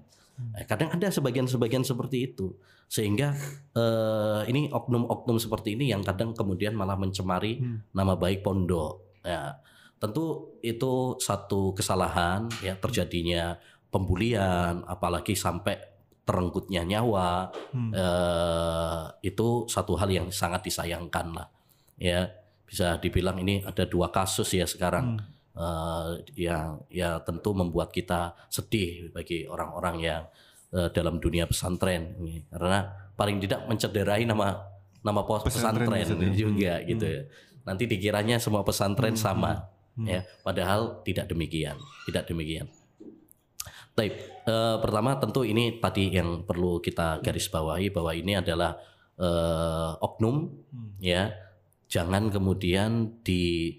Eh, 0.52 0.66
kadang 0.66 0.90
ada 0.90 1.08
sebagian-sebagian 1.08 1.82
seperti 1.82 2.32
itu 2.32 2.52
sehingga 2.86 3.32
eh, 3.72 4.42
ini 4.46 4.66
oknum-oknum 4.68 5.38
seperti 5.38 5.78
ini 5.78 5.88
yang 5.88 6.02
kadang 6.02 6.34
kemudian 6.34 6.74
malah 6.74 6.98
mencemari 6.98 7.62
Hmm. 7.62 7.86
nama 7.94 8.18
baik 8.18 8.42
pondok 8.42 9.20
ya 9.22 9.54
tentu 10.00 10.56
itu 10.60 11.14
satu 11.16 11.70
kesalahan 11.72 12.48
ya 12.60 12.74
terjadinya 12.74 13.54
pembulian 13.90 14.82
apalagi 14.88 15.36
sampai 15.36 15.76
terenggutnya 16.24 16.82
nyawa 16.82 17.52
Hmm. 17.70 17.92
eh, 17.94 19.02
itu 19.22 19.66
satu 19.66 19.94
hal 19.94 20.10
yang 20.10 20.28
sangat 20.30 20.66
disayangkan 20.66 21.26
lah 21.30 21.46
ya 21.94 22.26
bisa 22.64 22.98
dibilang 22.98 23.38
ini 23.38 23.62
ada 23.62 23.82
dua 23.86 24.10
kasus 24.10 24.50
ya 24.50 24.66
sekarang 24.66 25.18
Hmm. 25.18 25.22
Eh, 25.54 26.08
yang 26.36 26.82
ya 26.88 27.18
tentu 27.22 27.50
membuat 27.52 27.90
kita 27.90 28.34
sedih 28.48 29.10
bagi 29.10 29.44
orang-orang 29.46 29.96
yang 30.00 30.22
eh, 30.70 30.88
dalam 30.94 31.18
dunia 31.18 31.46
pesantren 31.46 32.14
ini 32.18 32.46
karena 32.48 32.86
paling 33.14 33.42
tidak 33.42 33.66
mencederai 33.66 34.22
nama 34.24 34.62
nama 35.00 35.20
pos 35.24 35.42
Pesantren 35.48 35.88
pesantren, 35.88 36.32
juga 36.48 36.78
Hmm. 36.78 36.86
gitu 36.86 37.04
ya 37.08 37.22
nanti 37.64 37.84
dikiranya 37.86 38.36
semua 38.38 38.62
pesantren 38.62 39.16
Hmm. 39.16 39.20
sama 39.20 39.52
Hmm. 39.98 40.06
ya 40.06 40.20
padahal 40.40 41.02
tidak 41.02 41.26
demikian 41.26 41.76
tidak 42.06 42.24
demikian 42.30 42.70
Baik, 43.90 44.14
eh, 44.46 44.76
pertama 44.80 45.18
tentu 45.18 45.42
ini 45.44 45.76
tadi 45.76 46.08
yang 46.08 46.46
perlu 46.46 46.78
kita 46.80 47.20
garis 47.20 47.50
bawahi 47.50 47.90
bahwa 47.90 48.14
ini 48.14 48.38
adalah 48.38 48.78
eh, 49.20 49.92
oknum 50.00 50.48
Hmm. 50.72 50.96
ya. 50.96 51.28
Jangan 51.90 52.30
kemudian 52.32 53.20
di 53.20 53.76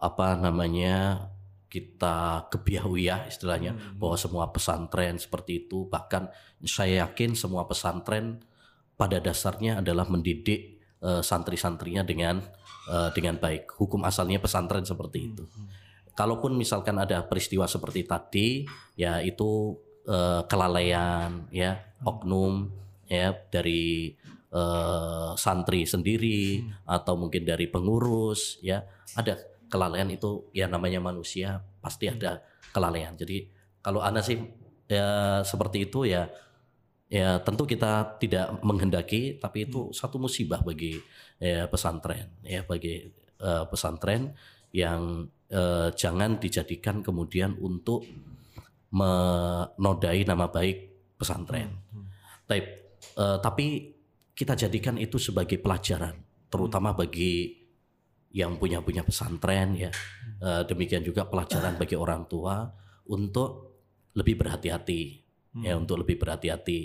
apa 0.00 0.34
namanya 0.40 1.28
kita 1.70 2.50
kebiahuyah 2.50 3.30
istilahnya 3.30 3.78
Hmm. 3.78 4.00
bahwa 4.02 4.16
semua 4.18 4.50
pesantren 4.50 5.20
seperti 5.22 5.66
itu 5.66 5.86
bahkan 5.86 6.26
saya 6.66 7.06
yakin 7.06 7.38
semua 7.38 7.62
pesantren 7.70 8.42
pada 8.98 9.22
dasarnya 9.22 9.78
adalah 9.78 10.04
mendidik 10.10 10.82
eh, 11.00 11.22
santri-santrinya 11.24 12.02
dengan 12.04 12.42
eh, 12.90 13.10
dengan 13.14 13.38
baik. 13.40 13.78
Hukum 13.78 14.02
asalnya 14.04 14.42
pesantren 14.42 14.82
seperti 14.84 15.18
itu. 15.32 15.44
kalaupun 16.10 16.52
misalkan 16.52 17.00
ada 17.00 17.24
peristiwa 17.24 17.64
seperti 17.64 18.04
tadi 18.04 18.48
ya 18.98 19.24
itu 19.24 19.72
eh, 20.04 20.42
kelalaian 20.44 21.48
ya 21.48 21.80
oknum 22.04 22.68
ya 23.08 23.32
dari 23.48 24.12
eh, 24.52 25.30
santri 25.40 25.88
sendiri 25.88 26.60
atau 26.84 27.14
mungkin 27.16 27.46
dari 27.48 27.70
pengurus 27.72 28.60
ya 28.60 28.84
ada 29.16 29.38
kelalaian 29.70 30.10
itu 30.10 30.50
ya 30.50 30.66
namanya 30.66 30.98
manusia 30.98 31.62
pasti 31.78 32.10
ada 32.10 32.42
kelalaian. 32.74 33.14
Jadi 33.14 33.46
kalau 33.80 34.02
anda 34.02 34.20
sih 34.20 34.36
ya 34.90 35.40
seperti 35.46 35.86
itu 35.86 36.10
ya 36.10 36.26
ya 37.10 37.38
tentu 37.42 37.66
kita 37.66 38.18
tidak 38.22 38.58
menghendaki 38.62 39.38
tapi 39.38 39.66
itu 39.66 39.90
satu 39.90 40.18
musibah 40.18 40.62
bagi 40.62 40.98
ya, 41.38 41.66
pesantren 41.66 42.38
ya 42.42 42.62
bagi 42.66 43.10
eh, 43.38 43.64
pesantren 43.66 44.34
yang 44.70 45.26
eh, 45.50 45.88
jangan 45.94 46.38
dijadikan 46.38 47.02
kemudian 47.02 47.58
untuk 47.58 48.06
menodai 48.90 50.26
nama 50.26 50.50
baik 50.50 50.78
pesantren. 51.18 51.70
Taip, 52.46 52.66
eh, 53.02 53.38
tapi 53.38 53.94
kita 54.34 54.56
jadikan 54.56 54.96
itu 54.98 55.20
sebagai 55.20 55.60
pelajaran, 55.60 56.16
terutama 56.50 56.96
bagi 56.96 57.59
yang 58.30 58.56
punya 58.56 58.78
punya 58.82 59.02
pesantren 59.02 59.74
ya. 59.74 59.90
Eh, 60.40 60.62
demikian 60.66 61.02
juga 61.02 61.26
pelajaran 61.26 61.76
bagi 61.76 61.98
orang 61.98 62.24
tua 62.30 62.70
untuk 63.10 63.76
lebih 64.16 64.40
berhati-hati, 64.40 65.02
ya 65.62 65.78
untuk 65.78 66.02
lebih 66.02 66.18
berhati-hati 66.18 66.80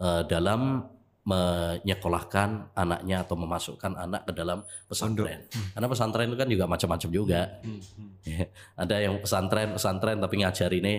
eh, 0.00 0.22
dalam 0.28 0.84
menyekolahkan 1.24 2.76
anaknya 2.76 3.24
atau 3.24 3.32
memasukkan 3.32 3.96
anak 3.96 4.28
ke 4.28 4.32
dalam 4.36 4.60
pesantren. 4.84 5.48
Karena 5.72 5.88
pesantren 5.88 6.28
itu 6.28 6.36
kan 6.36 6.48
juga 6.52 6.64
macam-macam 6.68 7.10
juga. 7.10 7.40
Hmm. 7.64 7.80
Hmm. 7.80 8.12
Ya, 8.28 8.44
ada 8.76 8.96
yang 9.00 9.16
pesantren 9.24 9.72
pesantren 9.72 10.20
tapi 10.20 10.34
ngajari 10.44 10.78
ini 10.84 10.94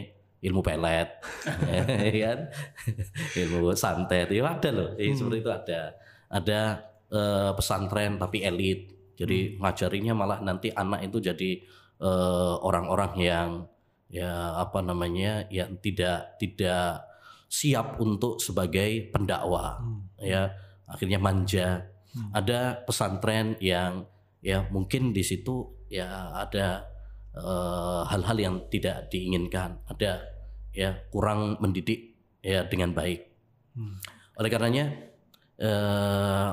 ilmu 0.45 0.61
pelet 0.61 1.09
ya 2.13 2.21
kan 2.29 2.39
ilmu 3.33 3.73
santet 3.73 4.29
ya 4.29 4.45
ada 4.45 4.69
loh 4.69 4.93
ya, 4.93 5.09
seperti 5.09 5.41
itu 5.41 5.49
ada 5.49 5.97
ada 6.29 6.59
eh, 7.13 7.51
pesantren 7.53 8.17
tapi 8.17 8.41
elit. 8.41 8.94
Jadi 9.15 9.57
ngajarinya 9.59 10.13
malah 10.13 10.39
nanti 10.43 10.71
anak 10.71 11.07
itu 11.07 11.17
jadi 11.23 11.51
eh, 12.03 12.55
orang-orang 12.59 13.13
yang 13.19 13.49
ya 14.11 14.61
apa 14.61 14.79
namanya 14.85 15.49
yang 15.49 15.81
tidak 15.81 16.37
tidak 16.37 17.01
siap 17.49 17.97
untuk 17.97 18.37
sebagai 18.37 19.09
pendakwa 19.09 19.81
ya 20.19 20.51
akhirnya 20.85 21.19
manja. 21.19 21.91
Ada 22.31 22.87
pesantren 22.87 23.59
yang 23.59 24.07
ya 24.39 24.63
mungkin 24.71 25.11
di 25.11 25.19
situ 25.19 25.87
ya 25.91 26.31
ada 26.35 26.87
eh, 27.35 28.01
hal-hal 28.07 28.37
yang 28.39 28.55
tidak 28.71 29.11
diinginkan. 29.11 29.83
Ada 29.87 30.23
ya 30.75 30.95
kurang 31.11 31.59
mendidik 31.63 32.15
ya 32.43 32.67
dengan 32.67 32.91
baik. 32.95 33.19
Oleh 34.39 34.49
karenanya 34.51 34.85
eh, 35.59 36.49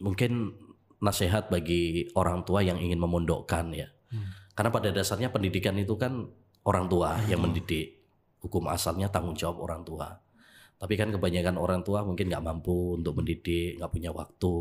mungkin 0.00 0.63
nasihat 1.04 1.52
bagi 1.52 2.08
orang 2.16 2.42
tua 2.48 2.64
yang 2.64 2.80
ingin 2.80 2.96
memondokkan 2.96 3.68
ya. 3.76 3.92
Karena 4.54 4.70
pada 4.70 4.88
dasarnya 4.94 5.28
pendidikan 5.28 5.76
itu 5.76 5.98
kan 6.00 6.24
orang 6.64 6.86
tua 6.88 7.20
yang 7.28 7.44
mendidik. 7.44 8.00
Hukum 8.40 8.68
asalnya 8.72 9.12
tanggung 9.12 9.36
jawab 9.36 9.60
orang 9.60 9.84
tua. 9.84 10.08
Tapi 10.80 10.94
kan 10.96 11.12
kebanyakan 11.12 11.56
orang 11.60 11.80
tua 11.84 12.04
mungkin 12.04 12.28
nggak 12.28 12.44
mampu 12.44 12.96
untuk 13.00 13.20
mendidik 13.20 13.76
nggak 13.80 13.90
punya 13.92 14.10
waktu 14.14 14.54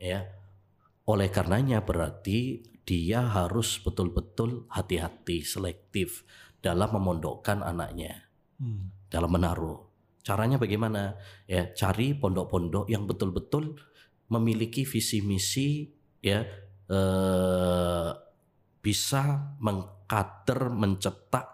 ya. 0.00 0.20
Oleh 1.06 1.28
karenanya 1.30 1.84
berarti 1.86 2.62
dia 2.86 3.24
harus 3.26 3.82
betul-betul 3.82 4.70
hati-hati 4.70 5.42
selektif 5.42 6.22
dalam 6.62 6.94
memondokkan 6.94 7.62
anaknya. 7.66 8.30
Dalam 9.10 9.30
menaruh. 9.30 9.86
Caranya 10.22 10.58
bagaimana? 10.58 11.14
Ya 11.46 11.70
cari 11.70 12.14
pondok-pondok 12.14 12.90
yang 12.90 13.06
betul-betul 13.06 13.78
memiliki 14.32 14.82
visi 14.82 15.22
misi 15.22 15.86
ya 16.22 16.42
eh, 16.90 18.10
bisa 18.82 19.22
mengkader 19.58 20.70
mencetak 20.70 21.46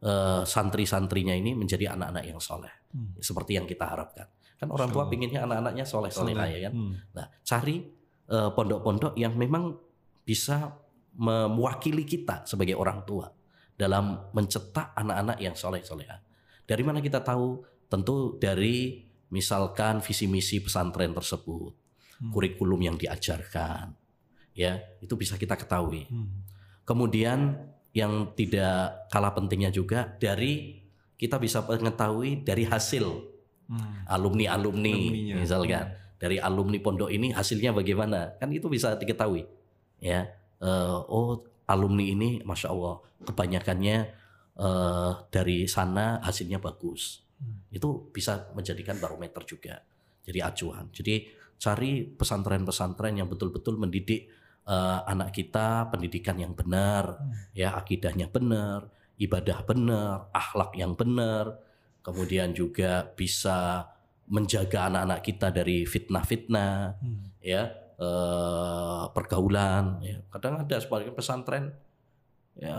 eh, 0.00 0.42
santri-santrinya 0.44 1.32
ini 1.36 1.56
menjadi 1.56 1.96
anak-anak 1.96 2.24
yang 2.24 2.40
soleh. 2.40 2.72
Seperti 3.20 3.60
yang 3.60 3.68
kita 3.68 3.84
harapkan. 3.84 4.26
Kan 4.58 4.74
orang 4.74 4.90
tua 4.90 5.06
pinginnya 5.06 5.46
anak-anaknya 5.46 5.84
soleh 5.86 6.10
soleh 6.10 6.34
ya 6.34 6.66
kan? 6.66 6.72
Hmm. 6.74 6.92
nah 7.14 7.26
cari 7.46 7.84
eh, 8.26 8.50
pondok-pondok 8.52 9.14
yang 9.14 9.36
memang 9.38 9.76
bisa 10.26 10.74
mewakili 11.18 12.06
kita 12.06 12.46
sebagai 12.46 12.78
orang 12.78 13.02
tua 13.02 13.26
dalam 13.74 14.30
mencetak 14.34 14.94
anak-anak 14.94 15.38
yang 15.42 15.54
soleh 15.58 15.82
soleha 15.82 16.22
dari 16.68 16.82
mana 16.84 17.00
kita 17.00 17.24
tahu? 17.24 17.64
Tentu 17.88 18.36
dari 18.36 19.00
misalkan 19.32 20.04
visi 20.04 20.28
misi 20.28 20.60
pesantren 20.60 21.16
tersebut 21.16 21.87
kurikulum 22.32 22.80
yang 22.82 22.96
diajarkan. 22.98 23.94
Ya 24.54 24.82
itu 24.98 25.14
bisa 25.14 25.38
kita 25.38 25.54
ketahui. 25.54 26.10
Kemudian 26.82 27.56
yang 27.94 28.32
tidak 28.34 29.08
kalah 29.10 29.32
pentingnya 29.32 29.70
juga 29.70 30.18
dari 30.18 30.82
kita 31.18 31.38
bisa 31.38 31.62
mengetahui 31.66 32.42
dari 32.46 32.62
hasil 32.66 33.06
alumni-alumni 34.08 34.94
Alumninya. 34.94 35.34
misalkan. 35.38 35.86
Dari 36.18 36.34
alumni 36.42 36.82
pondok 36.82 37.14
ini 37.14 37.30
hasilnya 37.30 37.70
bagaimana? 37.70 38.34
Kan 38.42 38.50
itu 38.50 38.66
bisa 38.66 38.98
diketahui. 38.98 39.46
Ya 40.02 40.26
Eh, 40.58 40.98
oh 41.06 41.46
alumni 41.70 42.02
ini 42.02 42.42
masya 42.42 42.74
Allah 42.74 42.98
kebanyakannya 43.22 43.96
eh, 44.58 45.10
dari 45.30 45.70
sana 45.70 46.18
hasilnya 46.18 46.58
bagus. 46.58 47.22
Itu 47.70 48.10
bisa 48.10 48.50
menjadikan 48.58 48.98
barometer 48.98 49.46
juga 49.46 49.78
jadi 50.26 50.50
acuan. 50.50 50.90
Jadi 50.90 51.30
cari 51.58 52.06
pesantren-pesantren 52.06 53.18
yang 53.18 53.28
betul-betul 53.28 53.76
mendidik 53.76 54.30
eh, 54.64 54.98
anak 55.06 55.34
kita 55.34 55.90
pendidikan 55.90 56.38
yang 56.38 56.54
benar 56.54 57.18
ya 57.52 57.74
akidahnya 57.74 58.30
benar 58.30 58.88
ibadah 59.18 59.66
benar 59.66 60.30
akhlak 60.32 60.72
yang 60.78 60.94
benar. 60.94 61.58
Kemudian 61.98 62.56
juga 62.56 63.04
bisa 63.04 63.84
menjaga 64.30 64.88
anak-anak 64.88 65.20
kita 65.20 65.52
dari 65.52 65.84
fitnah-fitnah 65.84 66.96
ya 67.42 67.68
eh, 67.98 69.04
pergaulan 69.12 70.00
ya. 70.00 70.22
kadang 70.32 70.62
ada 70.62 70.76
sebagian 70.78 71.12
pesantren 71.12 71.74
ya, 72.56 72.72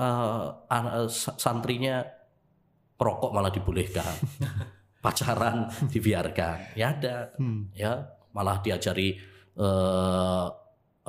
sa- 1.12 1.38
santrinya 1.38 2.08
perokok 2.98 3.36
malah 3.36 3.52
dibolehkan. 3.54 4.16
Pacaran 5.04 5.72
dibiarkan. 5.88 6.76
Ya 6.76 6.92
ada. 6.92 7.32
Hmm. 7.40 7.72
ya 7.72 8.19
malah 8.34 8.62
diajari 8.62 9.18
eh, 9.60 10.48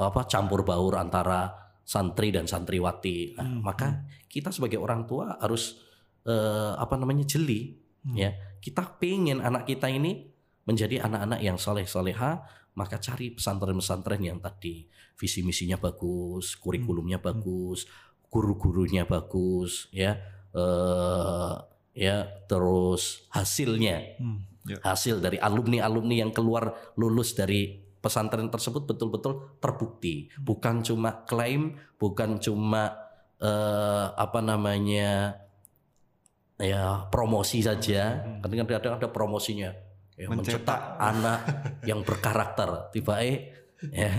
apa 0.01 0.21
campur 0.27 0.65
baur 0.65 0.97
antara 0.97 1.53
santri 1.85 2.31
dan 2.31 2.47
santriwati. 2.47 3.35
Nah, 3.37 3.45
Hmm, 3.47 3.61
maka 3.63 4.07
kita 4.31 4.51
sebagai 4.51 4.79
orang 4.79 5.05
tua 5.07 5.37
harus 5.39 5.79
eh, 6.27 6.73
apa 6.77 6.95
namanya 7.01 7.25
jeli 7.25 7.77
Hmm. 8.01 8.17
ya. 8.17 8.33
Kita 8.61 8.97
pengen 8.97 9.45
anak 9.45 9.69
kita 9.69 9.89
ini 9.93 10.25
menjadi 10.65 11.05
anak-anak 11.05 11.41
yang 11.45 11.57
soleh 11.61 11.85
soleha 11.85 12.41
maka 12.73 12.97
cari 12.97 13.33
pesantren-pesantren 13.37 14.25
yang 14.25 14.41
tadi. 14.41 14.89
Visi 15.17 15.45
misinya 15.45 15.77
bagus 15.77 16.57
kurikulumnya 16.57 17.21
Hmm. 17.21 17.27
bagus 17.29 17.85
guru-gurunya 18.31 19.05
bagus 19.05 19.91
ya. 19.93 20.17
Eh, 20.55 21.55
ya 21.93 22.17
terus 22.49 23.27
hasilnya. 23.29 24.17
Hmm. 24.17 24.50
Ya. 24.69 24.77
hasil 24.85 25.25
dari 25.25 25.41
alumni-alumni 25.41 26.21
yang 26.21 26.37
keluar 26.37 26.93
lulus 27.01 27.33
dari 27.33 27.81
pesantren 28.01 28.53
tersebut 28.53 28.85
betul-betul 28.85 29.57
terbukti. 29.57 30.29
Bukan 30.37 30.85
cuma 30.85 31.25
klaim 31.25 31.81
bukan 31.97 32.37
cuma 32.41 32.93
eh, 33.41 34.07
apa 34.13 34.41
namanya 34.45 35.41
ya 36.61 37.09
promosi 37.09 37.65
saja. 37.65 38.21
Kan 38.41 38.53
kadang-kadang 38.53 39.01
ada 39.01 39.09
promosinya. 39.09 39.73
Ya, 40.21 40.29
Mencetak. 40.29 40.61
mencetak 40.69 40.81
anak 41.01 41.41
yang 41.89 42.05
berkarakter. 42.05 42.93
Tiba 42.93 43.25
eh 43.25 43.57
ya 43.81 44.13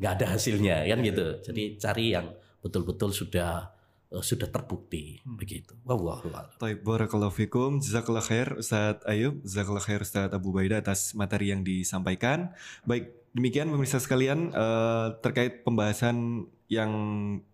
nggak 0.00 0.12
ada 0.16 0.26
hasilnya 0.36 0.88
kan 0.88 0.98
gitu. 1.04 1.26
Jadi 1.44 1.76
cari 1.76 2.16
yang 2.16 2.32
betul-betul 2.64 3.12
sudah 3.12 3.68
eh, 4.12 4.20
sudah 4.20 4.46
terbukti 4.52 5.24
begitu 5.24 5.72
wallahu 5.88 6.28
a'lam. 6.30 6.52
Taib, 6.60 6.84
barakallahu 6.84 7.32
fikum. 7.32 7.80
Jazakallah 7.80 8.22
khair 8.22 8.60
Ustadz 8.60 9.08
Ayub, 9.08 9.40
jazakallah 9.42 9.80
khair 9.80 10.04
Ustadz 10.04 10.36
Abu 10.36 10.52
Baida 10.52 10.84
atas 10.84 11.16
materi 11.16 11.50
yang 11.50 11.64
disampaikan. 11.64 12.52
Baik, 12.84 13.10
demikian 13.32 13.72
pemirsa 13.72 13.96
sekalian 13.98 14.52
eh, 14.52 15.06
terkait 15.24 15.64
pembahasan 15.64 16.46
yang 16.72 16.92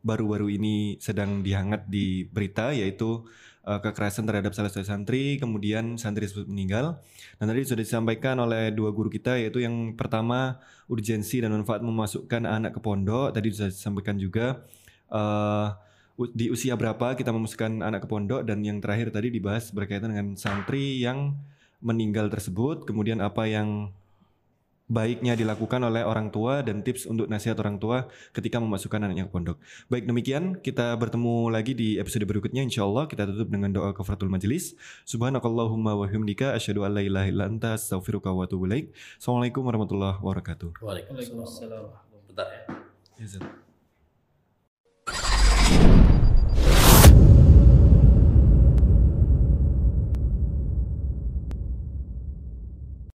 baru-baru 0.06 0.46
ini 0.46 0.94
sedang 1.02 1.42
dihangat 1.42 1.90
di 1.90 2.22
berita 2.30 2.70
yaitu 2.70 3.26
eh, 3.66 3.78
kekerasan 3.82 4.26
terhadap 4.30 4.54
salah 4.54 4.70
satu 4.70 4.86
santri, 4.86 5.42
kemudian 5.42 5.98
santri 5.98 6.30
tersebut 6.30 6.46
meninggal. 6.46 7.02
Dan 7.38 7.50
tadi 7.50 7.66
sudah 7.66 7.82
disampaikan 7.82 8.38
oleh 8.38 8.70
dua 8.70 8.94
guru 8.94 9.10
kita 9.10 9.38
yaitu 9.38 9.62
yang 9.62 9.94
pertama 9.98 10.62
urgensi 10.86 11.42
dan 11.42 11.50
manfaat 11.50 11.82
memasukkan 11.82 12.46
anak 12.46 12.78
ke 12.78 12.80
pondok. 12.82 13.34
Tadi 13.34 13.46
sudah 13.50 13.70
disampaikan 13.70 14.16
juga 14.18 14.62
eh, 15.10 15.68
u- 15.74 15.87
di 16.18 16.50
usia 16.50 16.74
berapa 16.74 17.14
kita 17.14 17.30
memasukkan 17.30 17.78
anak 17.78 18.02
ke 18.04 18.08
pondok 18.10 18.42
dan 18.42 18.66
yang 18.66 18.82
terakhir 18.82 19.14
tadi 19.14 19.30
dibahas 19.30 19.70
berkaitan 19.70 20.10
dengan 20.10 20.34
santri 20.34 20.98
yang 20.98 21.38
meninggal 21.78 22.26
tersebut 22.26 22.82
kemudian 22.82 23.22
apa 23.22 23.46
yang 23.46 23.94
baiknya 24.88 25.36
dilakukan 25.36 25.84
oleh 25.84 26.00
orang 26.00 26.32
tua 26.32 26.64
dan 26.64 26.80
tips 26.80 27.04
untuk 27.04 27.28
nasihat 27.28 27.60
orang 27.60 27.76
tua 27.76 28.08
ketika 28.32 28.56
memasukkan 28.56 29.04
anaknya 29.04 29.28
ke 29.28 29.32
pondok. 29.32 29.60
Baik 29.92 30.08
demikian 30.08 30.56
kita 30.64 30.96
bertemu 30.96 31.52
lagi 31.52 31.76
di 31.76 32.00
episode 32.00 32.24
berikutnya 32.24 32.64
insyaallah 32.64 33.04
kita 33.04 33.28
tutup 33.28 33.52
dengan 33.52 33.70
doa 33.70 33.92
kafaratul 33.92 34.32
majelis. 34.32 34.74
Subhanakallahumma 35.04 35.92
wa 35.92 36.08
bihamdika 36.08 36.56
asyhadu 36.56 36.88
an 36.88 36.96
la 36.96 37.04
ilaha 37.04 37.28
illa 37.28 37.44
anta 37.46 37.76
astaghfiruka 37.76 38.32
wa 38.32 38.48
atubu 38.48 38.64
ilaik. 38.64 38.96
Assalamualaikum 39.20 39.62
warahmatullahi 39.68 40.16
wabarakatuh. 40.24 40.80
Waalaikumsalam. 40.80 41.84
Bentar 42.32 42.48
ya. 42.48 42.60
Izin. 43.20 43.67